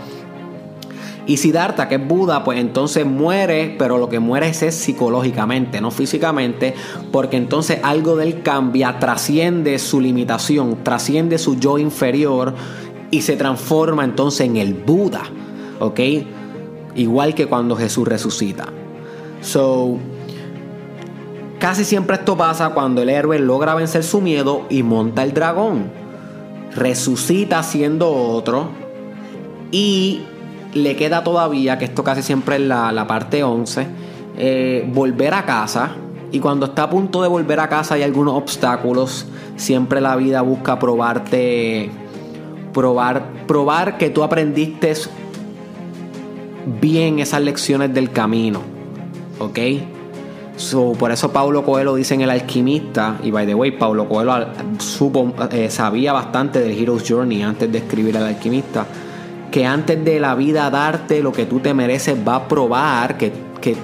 Y 1.27 1.37
Siddhartha, 1.37 1.89
que 1.89 1.95
es 1.95 2.07
Buda, 2.07 2.43
pues 2.43 2.59
entonces 2.59 3.03
muere, 3.03 3.75
pero 3.79 3.97
lo 3.97 4.09
que 4.09 4.19
muere 4.19 4.47
es, 4.49 4.61
es, 4.61 4.75
psicológicamente, 4.75 5.81
no 5.81 5.89
físicamente, 5.89 6.75
porque 7.11 7.35
entonces 7.35 7.79
algo 7.81 8.15
de 8.15 8.25
él 8.25 8.41
cambia, 8.43 8.99
trasciende 8.99 9.79
su 9.79 9.99
limitación, 9.99 10.83
trasciende 10.83 11.39
su 11.39 11.59
yo 11.59 11.79
inferior 11.79 12.53
y 13.09 13.21
se 13.21 13.37
transforma 13.37 14.03
entonces 14.03 14.45
en 14.45 14.57
el 14.57 14.75
Buda, 14.75 15.23
¿ok? 15.79 15.99
Igual 16.95 17.33
que 17.33 17.47
cuando 17.47 17.75
Jesús 17.75 18.07
resucita. 18.07 18.67
So, 19.41 19.97
Casi 21.65 21.83
siempre 21.83 22.17
esto 22.17 22.37
pasa 22.37 22.69
cuando 22.75 23.01
el 23.01 23.09
héroe 23.09 23.39
logra 23.39 23.73
vencer 23.73 24.03
su 24.03 24.21
miedo 24.21 24.67
y 24.69 24.83
monta 24.83 25.23
el 25.23 25.33
dragón. 25.33 25.89
Resucita 26.75 27.63
siendo 27.63 28.13
otro. 28.13 28.69
Y 29.71 30.21
le 30.75 30.95
queda 30.95 31.23
todavía, 31.23 31.79
que 31.79 31.85
esto 31.85 32.03
casi 32.03 32.21
siempre 32.21 32.57
es 32.57 32.61
la, 32.61 33.07
parte 33.07 33.43
11, 33.43 33.87
eh, 34.37 34.87
volver 34.93 35.33
a 35.33 35.43
casa. 35.47 35.95
Y 36.31 36.39
cuando 36.39 36.67
está 36.67 36.83
a 36.83 36.89
punto 36.91 37.23
de 37.23 37.29
volver 37.29 37.59
a 37.59 37.67
casa 37.67 37.95
hay 37.95 38.03
algunos 38.03 38.35
obstáculos. 38.35 39.25
Siempre 39.55 40.01
la 40.01 40.15
vida 40.17 40.43
busca 40.43 40.77
probarte, 40.77 41.89
probar, 42.75 43.23
probar 43.47 43.97
que 43.97 44.11
tú 44.11 44.23
aprendiste 44.23 44.93
bien 46.79 47.17
esas 47.17 47.41
lecciones 47.41 47.91
del 47.91 48.11
camino. 48.11 48.61
¿Ok? 49.39 49.57
Por 50.97 51.11
eso 51.11 51.31
Paulo 51.31 51.63
Coelho 51.63 51.95
dice 51.95 52.13
en 52.13 52.21
El 52.21 52.29
Alquimista, 52.29 53.17
y 53.23 53.31
by 53.31 53.45
the 53.45 53.55
way, 53.55 53.71
Paulo 53.71 54.07
Coelho 54.07 54.47
supo, 54.79 55.33
eh, 55.51 55.69
sabía 55.69 56.13
bastante 56.13 56.59
del 56.59 56.71
Hero's 56.71 57.03
Journey 57.07 57.43
antes 57.43 57.71
de 57.71 57.77
escribir 57.77 58.15
El 58.15 58.23
Alquimista, 58.23 58.85
que 59.51 59.65
antes 59.65 60.03
de 60.03 60.19
la 60.19 60.35
vida 60.35 60.69
darte 60.69 61.21
lo 61.21 61.31
que 61.31 61.45
tú 61.45 61.59
te 61.59 61.73
mereces 61.73 62.17
va 62.27 62.35
a 62.35 62.47
probar 62.47 63.17
que, 63.17 63.31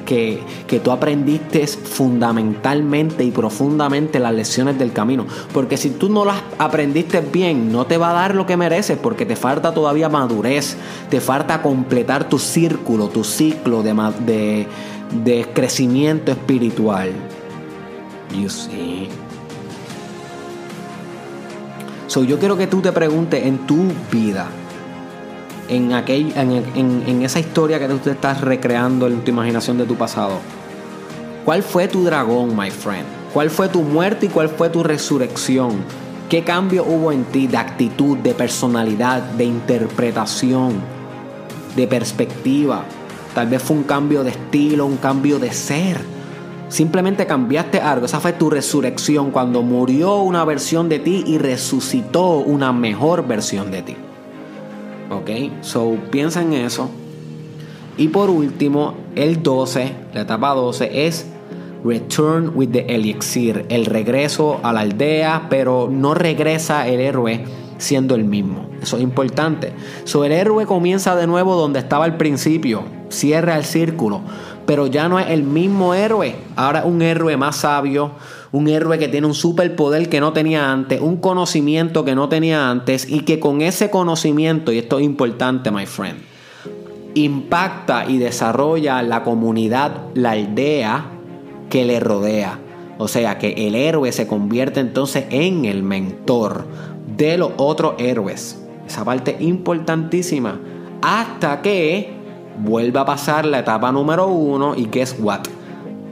que, 0.05 0.39
que, 0.67 0.79
tú 0.79 0.91
aprendiste 0.91 1.65
fundamentalmente 1.65 3.23
y 3.23 3.31
profundamente 3.31 4.19
las 4.19 4.33
lecciones 4.33 4.77
del 4.77 4.91
camino. 4.93 5.25
Porque 5.53 5.77
si 5.77 5.91
tú 5.91 6.09
no 6.09 6.25
las 6.25 6.41
aprendiste 6.59 7.21
bien, 7.21 7.71
no 7.71 7.85
te 7.85 7.97
va 7.97 8.11
a 8.11 8.13
dar 8.13 8.35
lo 8.35 8.45
que 8.45 8.57
mereces 8.57 8.97
porque 8.97 9.25
te 9.25 9.35
falta 9.35 9.73
todavía 9.73 10.09
madurez, 10.09 10.77
te 11.09 11.19
falta 11.19 11.61
completar 11.61 12.29
tu 12.29 12.37
círculo, 12.37 13.07
tu 13.07 13.23
ciclo 13.23 13.81
de, 13.81 13.93
de 14.25 14.67
de 15.11 15.47
crecimiento 15.53 16.31
espiritual. 16.31 17.11
You 18.33 18.49
see. 18.49 19.09
So, 22.07 22.23
yo 22.23 22.39
quiero 22.39 22.57
que 22.57 22.67
tú 22.67 22.81
te 22.81 22.91
preguntes 22.91 23.45
en 23.45 23.59
tu 23.65 23.85
vida, 24.11 24.47
en, 25.69 25.93
aquel, 25.93 26.33
en, 26.35 27.21
esa 27.23 27.39
historia 27.39 27.79
que 27.79 27.87
tú 27.87 28.09
estás 28.09 28.41
recreando 28.41 29.07
en 29.07 29.21
tu 29.21 29.31
imaginación 29.31 29.77
de 29.77 29.85
tu 29.85 29.95
pasado, 29.95 30.39
¿cuál 31.45 31.63
fue 31.63 31.87
tu 31.87 32.03
dragón, 32.03 32.55
my 32.57 32.69
friend? 32.69 33.05
¿Cuál 33.33 33.49
fue 33.49 33.69
tu 33.69 33.81
muerte 33.81 34.25
y 34.25 34.29
cuál 34.29 34.49
fue 34.49 34.69
tu 34.69 34.83
resurrección? 34.83 35.85
¿Qué 36.29 36.43
cambio 36.43 36.83
hubo 36.83 37.13
en 37.13 37.23
ti 37.23 37.47
de 37.47 37.55
actitud, 37.55 38.17
de 38.17 38.33
personalidad, 38.33 39.21
de 39.21 39.45
interpretación, 39.45 40.81
de 41.77 41.87
perspectiva? 41.87 42.83
Tal 43.33 43.47
vez 43.47 43.61
fue 43.61 43.77
un 43.77 43.83
cambio 43.83 44.23
de 44.23 44.31
estilo, 44.31 44.85
un 44.85 44.97
cambio 44.97 45.39
de 45.39 45.51
ser. 45.51 45.97
Simplemente 46.67 47.25
cambiaste 47.25 47.79
algo. 47.79 48.05
Esa 48.05 48.19
fue 48.19 48.33
tu 48.33 48.49
resurrección 48.49 49.31
cuando 49.31 49.61
murió 49.61 50.17
una 50.17 50.45
versión 50.45 50.89
de 50.89 50.99
ti 50.99 51.23
y 51.25 51.37
resucitó 51.37 52.37
una 52.37 52.71
mejor 52.73 53.27
versión 53.27 53.71
de 53.71 53.81
ti. 53.81 53.95
¿Ok? 55.09 55.29
So 55.61 55.97
piensa 56.09 56.41
en 56.41 56.53
eso. 56.53 56.89
Y 57.97 58.07
por 58.07 58.29
último, 58.29 58.93
el 59.15 59.43
12, 59.43 59.95
la 60.13 60.21
etapa 60.21 60.53
12 60.53 61.07
es 61.07 61.27
Return 61.83 62.51
with 62.55 62.69
the 62.69 62.85
Elixir, 62.87 63.65
el 63.69 63.85
regreso 63.85 64.59
a 64.63 64.71
la 64.71 64.81
aldea, 64.81 65.47
pero 65.49 65.89
no 65.91 66.13
regresa 66.13 66.87
el 66.87 66.99
héroe 66.99 67.43
siendo 67.77 68.15
el 68.15 68.23
mismo. 68.23 68.69
Eso 68.81 68.97
es 68.97 69.03
importante. 69.03 69.73
So, 70.05 70.23
el 70.23 70.31
héroe 70.31 70.65
comienza 70.65 71.15
de 71.15 71.27
nuevo 71.27 71.55
donde 71.55 71.79
estaba 71.79 72.05
al 72.05 72.17
principio, 72.17 72.83
cierra 73.11 73.57
el 73.57 73.65
círculo, 73.65 74.21
pero 74.65 74.87
ya 74.87 75.07
no 75.07 75.19
es 75.19 75.29
el 75.29 75.43
mismo 75.43 75.93
héroe. 75.93 76.35
Ahora 76.55 76.79
es 76.79 76.85
un 76.85 77.01
héroe 77.01 77.37
más 77.37 77.57
sabio, 77.57 78.11
un 78.51 78.67
héroe 78.67 78.97
que 78.97 79.07
tiene 79.07 79.27
un 79.27 79.33
superpoder 79.33 80.09
que 80.09 80.19
no 80.19 80.33
tenía 80.33 80.71
antes, 80.71 80.99
un 81.01 81.17
conocimiento 81.17 82.03
que 82.03 82.15
no 82.15 82.29
tenía 82.29 82.69
antes 82.69 83.09
y 83.09 83.21
que 83.21 83.39
con 83.39 83.61
ese 83.61 83.89
conocimiento, 83.89 84.71
y 84.71 84.79
esto 84.79 84.99
es 84.99 85.05
importante, 85.05 85.71
my 85.71 85.85
friend, 85.85 86.19
impacta 87.13 88.05
y 88.09 88.17
desarrolla 88.17 89.01
la 89.03 89.23
comunidad, 89.23 89.91
la 90.13 90.31
aldea 90.31 91.05
que 91.69 91.85
le 91.85 91.99
rodea. 91.99 92.59
O 92.97 93.07
sea 93.07 93.39
que 93.39 93.67
el 93.67 93.75
héroe 93.75 94.11
se 94.11 94.27
convierte 94.27 94.79
entonces 94.79 95.25
en 95.31 95.65
el 95.65 95.81
mentor 95.81 96.65
de 97.17 97.37
los 97.37 97.51
otros 97.57 97.95
héroes. 97.97 98.61
Esa 98.85 99.03
parte 99.03 99.37
importantísima. 99.39 100.59
Hasta 101.01 101.61
que 101.61 102.20
vuelva 102.57 103.01
a 103.01 103.05
pasar 103.05 103.45
la 103.45 103.59
etapa 103.59 103.91
número 103.91 104.27
uno 104.27 104.75
y 104.75 104.85
guess 104.85 105.15
what? 105.19 105.41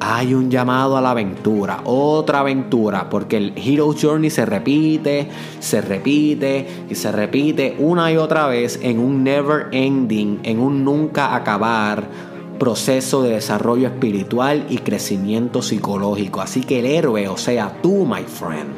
Hay 0.01 0.33
un 0.33 0.49
llamado 0.49 0.95
a 0.95 1.01
la 1.01 1.11
aventura, 1.11 1.81
otra 1.83 2.39
aventura, 2.39 3.09
porque 3.09 3.35
el 3.35 3.53
Hero's 3.57 4.01
Journey 4.01 4.29
se 4.29 4.45
repite, 4.45 5.27
se 5.59 5.81
repite 5.81 6.85
y 6.89 6.95
se 6.95 7.11
repite 7.11 7.75
una 7.79 8.09
y 8.09 8.15
otra 8.15 8.47
vez 8.47 8.79
en 8.81 8.99
un 8.99 9.25
never 9.25 9.67
ending, 9.73 10.39
en 10.43 10.59
un 10.59 10.85
nunca 10.85 11.35
acabar 11.35 12.07
proceso 12.59 13.23
de 13.23 13.31
desarrollo 13.31 13.87
espiritual 13.87 14.65
y 14.69 14.77
crecimiento 14.77 15.61
psicológico. 15.61 16.39
Así 16.39 16.61
que 16.61 16.79
el 16.79 16.85
héroe, 16.85 17.27
o 17.27 17.37
sea, 17.37 17.81
tú, 17.81 18.05
my 18.05 18.23
friend, 18.23 18.69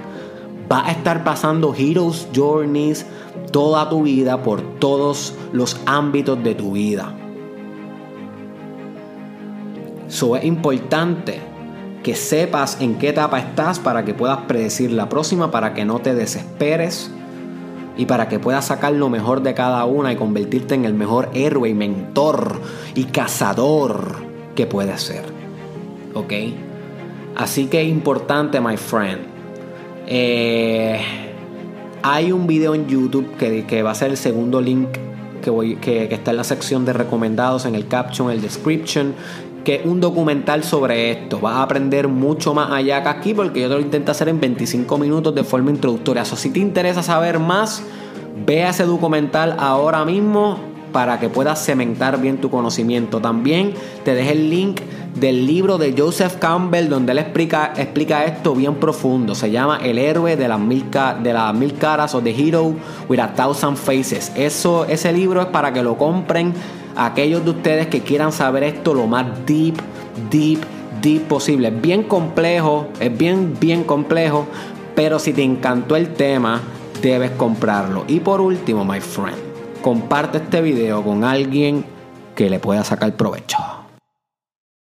va 0.71 0.88
a 0.88 0.91
estar 0.91 1.24
pasando 1.24 1.76
Heroes 1.78 2.28
Journeys 2.34 3.06
toda 3.52 3.89
tu 3.89 4.04
vida 4.04 4.41
por 4.41 4.62
todos 4.80 5.36
los 5.52 5.80
ámbitos 5.86 6.41
de 6.43 6.56
tu 6.56 6.71
vida. 6.71 7.13
Eso 10.12 10.36
es 10.36 10.43
importante 10.43 11.39
que 12.04 12.15
sepas 12.15 12.82
en 12.82 12.95
qué 12.95 13.10
etapa 13.10 13.39
estás 13.39 13.80
para 13.80 14.04
que 14.04 14.13
puedas 14.13 14.39
predecir 14.39 14.91
la 14.91 15.08
próxima, 15.08 15.52
para 15.52 15.74
que 15.74 15.86
no 15.86 16.00
te 16.00 16.13
desesperes 16.13 17.10
y 17.95 18.06
para 18.08 18.28
que 18.28 18.38
puedas 18.38 18.65
sacar 18.65 18.91
lo 18.91 19.08
mejor 19.08 19.41
de 19.41 19.54
cada 19.54 19.86
una 19.86 20.12
y 20.12 20.17
convertirte 20.17 20.76
en 20.76 20.84
el 20.84 20.93
mejor 20.93 21.30
héroe 21.34 21.69
y 21.69 21.74
mentor 21.74 22.60
y 22.93 23.06
cazador 23.06 24.17
que 24.54 24.67
puedes 24.67 25.02
ser. 25.02 25.24
¿Ok? 26.13 26.34
Así 27.38 27.67
que 27.67 27.82
es 27.82 27.88
importante, 27.88 28.60
my 28.60 28.76
friend, 28.76 29.21
eh, 30.08 31.00
hay 32.04 32.34
un 32.34 32.47
video 32.47 32.76
en 32.76 32.86
YouTube 32.86 33.38
que, 33.38 33.82
va 33.82 33.91
a 33.91 33.95
ser 33.95 34.12
el 34.12 34.17
segundo 34.17 34.60
link 34.60 34.89
que, 35.41 35.50
voy, 35.50 35.78
que, 35.78 36.13
está 36.13 36.32
en 36.32 36.38
la 36.38 36.43
sección 36.43 36.84
de 36.84 36.91
recomendados, 36.91 37.65
en 37.65 37.76
el 37.76 37.88
caption, 37.88 38.30
el 38.30 38.41
description, 38.41 39.15
que 39.63 39.82
un 39.86 40.00
documental 40.00 40.63
sobre 40.63 41.12
esto. 41.12 41.39
Vas 41.39 41.56
a 41.56 41.63
aprender 41.63 42.08
mucho 42.08 42.54
más 42.54 42.71
allá 42.71 43.04
que 43.04 43.10
aquí 43.10 43.34
porque 43.34 43.62
yo 43.62 43.69
te 43.69 43.76
lo 43.76 43.82
intento 43.82 44.12
hacer 44.12 44.30
en 44.30 44.39
25 44.39 44.97
minutos 44.97 45.36
de 45.36 45.43
forma 45.43 45.71
introductoria. 45.71 46.26
So, 46.26 46.36
si 46.36 46.50
te 46.50 46.60
interesa 46.60 47.04
saber 47.04 47.39
más, 47.39 47.84
ve 48.45 48.63
a 48.63 48.69
ese 48.69 48.86
documental 48.86 49.56
ahora 49.60 50.06
mismo 50.06 50.71
para 50.91 51.19
que 51.19 51.30
puedas 51.30 51.63
cementar 51.63 52.19
bien 52.19 52.39
tu 52.39 52.50
conocimiento. 52.50 53.21
También 53.21 53.74
te 54.04 54.13
dejo 54.13 54.32
el 54.32 54.50
link 54.50 54.82
del 55.15 55.45
libro 55.45 55.78
de 55.78 55.93
Joseph 55.97 56.36
Campbell, 56.38 56.89
donde 56.89 57.12
él 57.13 57.19
explica, 57.19 57.74
explica 57.76 58.26
esto 58.26 58.56
bien 58.56 58.76
profundo. 58.76 59.36
Se 59.36 59.52
llama 59.52 59.80
El 59.84 59.97
héroe 59.97 60.36
de 60.36 60.47
las 60.47 60.60
mil, 60.60 60.86
de 61.24 61.34
las 61.34 61.54
mil 61.54 61.76
caras 61.76 62.15
o 62.15 62.21
The 62.21 62.32
Hero 62.32 62.74
with 63.10 63.19
a 63.19 63.34
Thousand 63.34 63.78
Faces. 63.78 64.32
Eso, 64.36 64.86
ese 64.86 65.12
libro 65.12 65.41
es 65.41 65.47
para 65.47 65.74
que 65.74 65.84
lo 65.84 65.97
compren 65.97 66.54
aquellos 66.95 67.43
de 67.43 67.51
ustedes 67.51 67.88
que 67.88 68.01
quieran 68.01 68.32
saber 68.32 68.63
esto 68.63 68.93
lo 68.93 69.08
más 69.08 69.25
deep, 69.45 69.75
deep, 70.30 70.60
deep 71.01 71.27
posible. 71.27 71.69
Es 71.69 71.82
bien 71.82 72.04
complejo, 72.04 72.88
es 72.99 73.15
bien, 73.17 73.56
bien 73.60 73.84
complejo, 73.84 74.47
pero 74.95 75.19
si 75.19 75.34
te 75.34 75.43
encantó 75.43 75.95
el 75.95 76.13
tema, 76.13 76.62
debes 77.01 77.32
comprarlo. 77.32 78.06
Y 78.08 78.19
por 78.19 78.41
último, 78.41 78.86
my 78.86 78.99
friend, 78.99 79.38
comparte 79.82 80.38
este 80.39 80.62
video 80.62 81.04
con 81.04 81.23
alguien 81.23 81.86
que 82.36 82.49
le 82.49 82.60
pueda 82.60 82.84
sacar 82.84 83.13
provecho. 83.15 83.81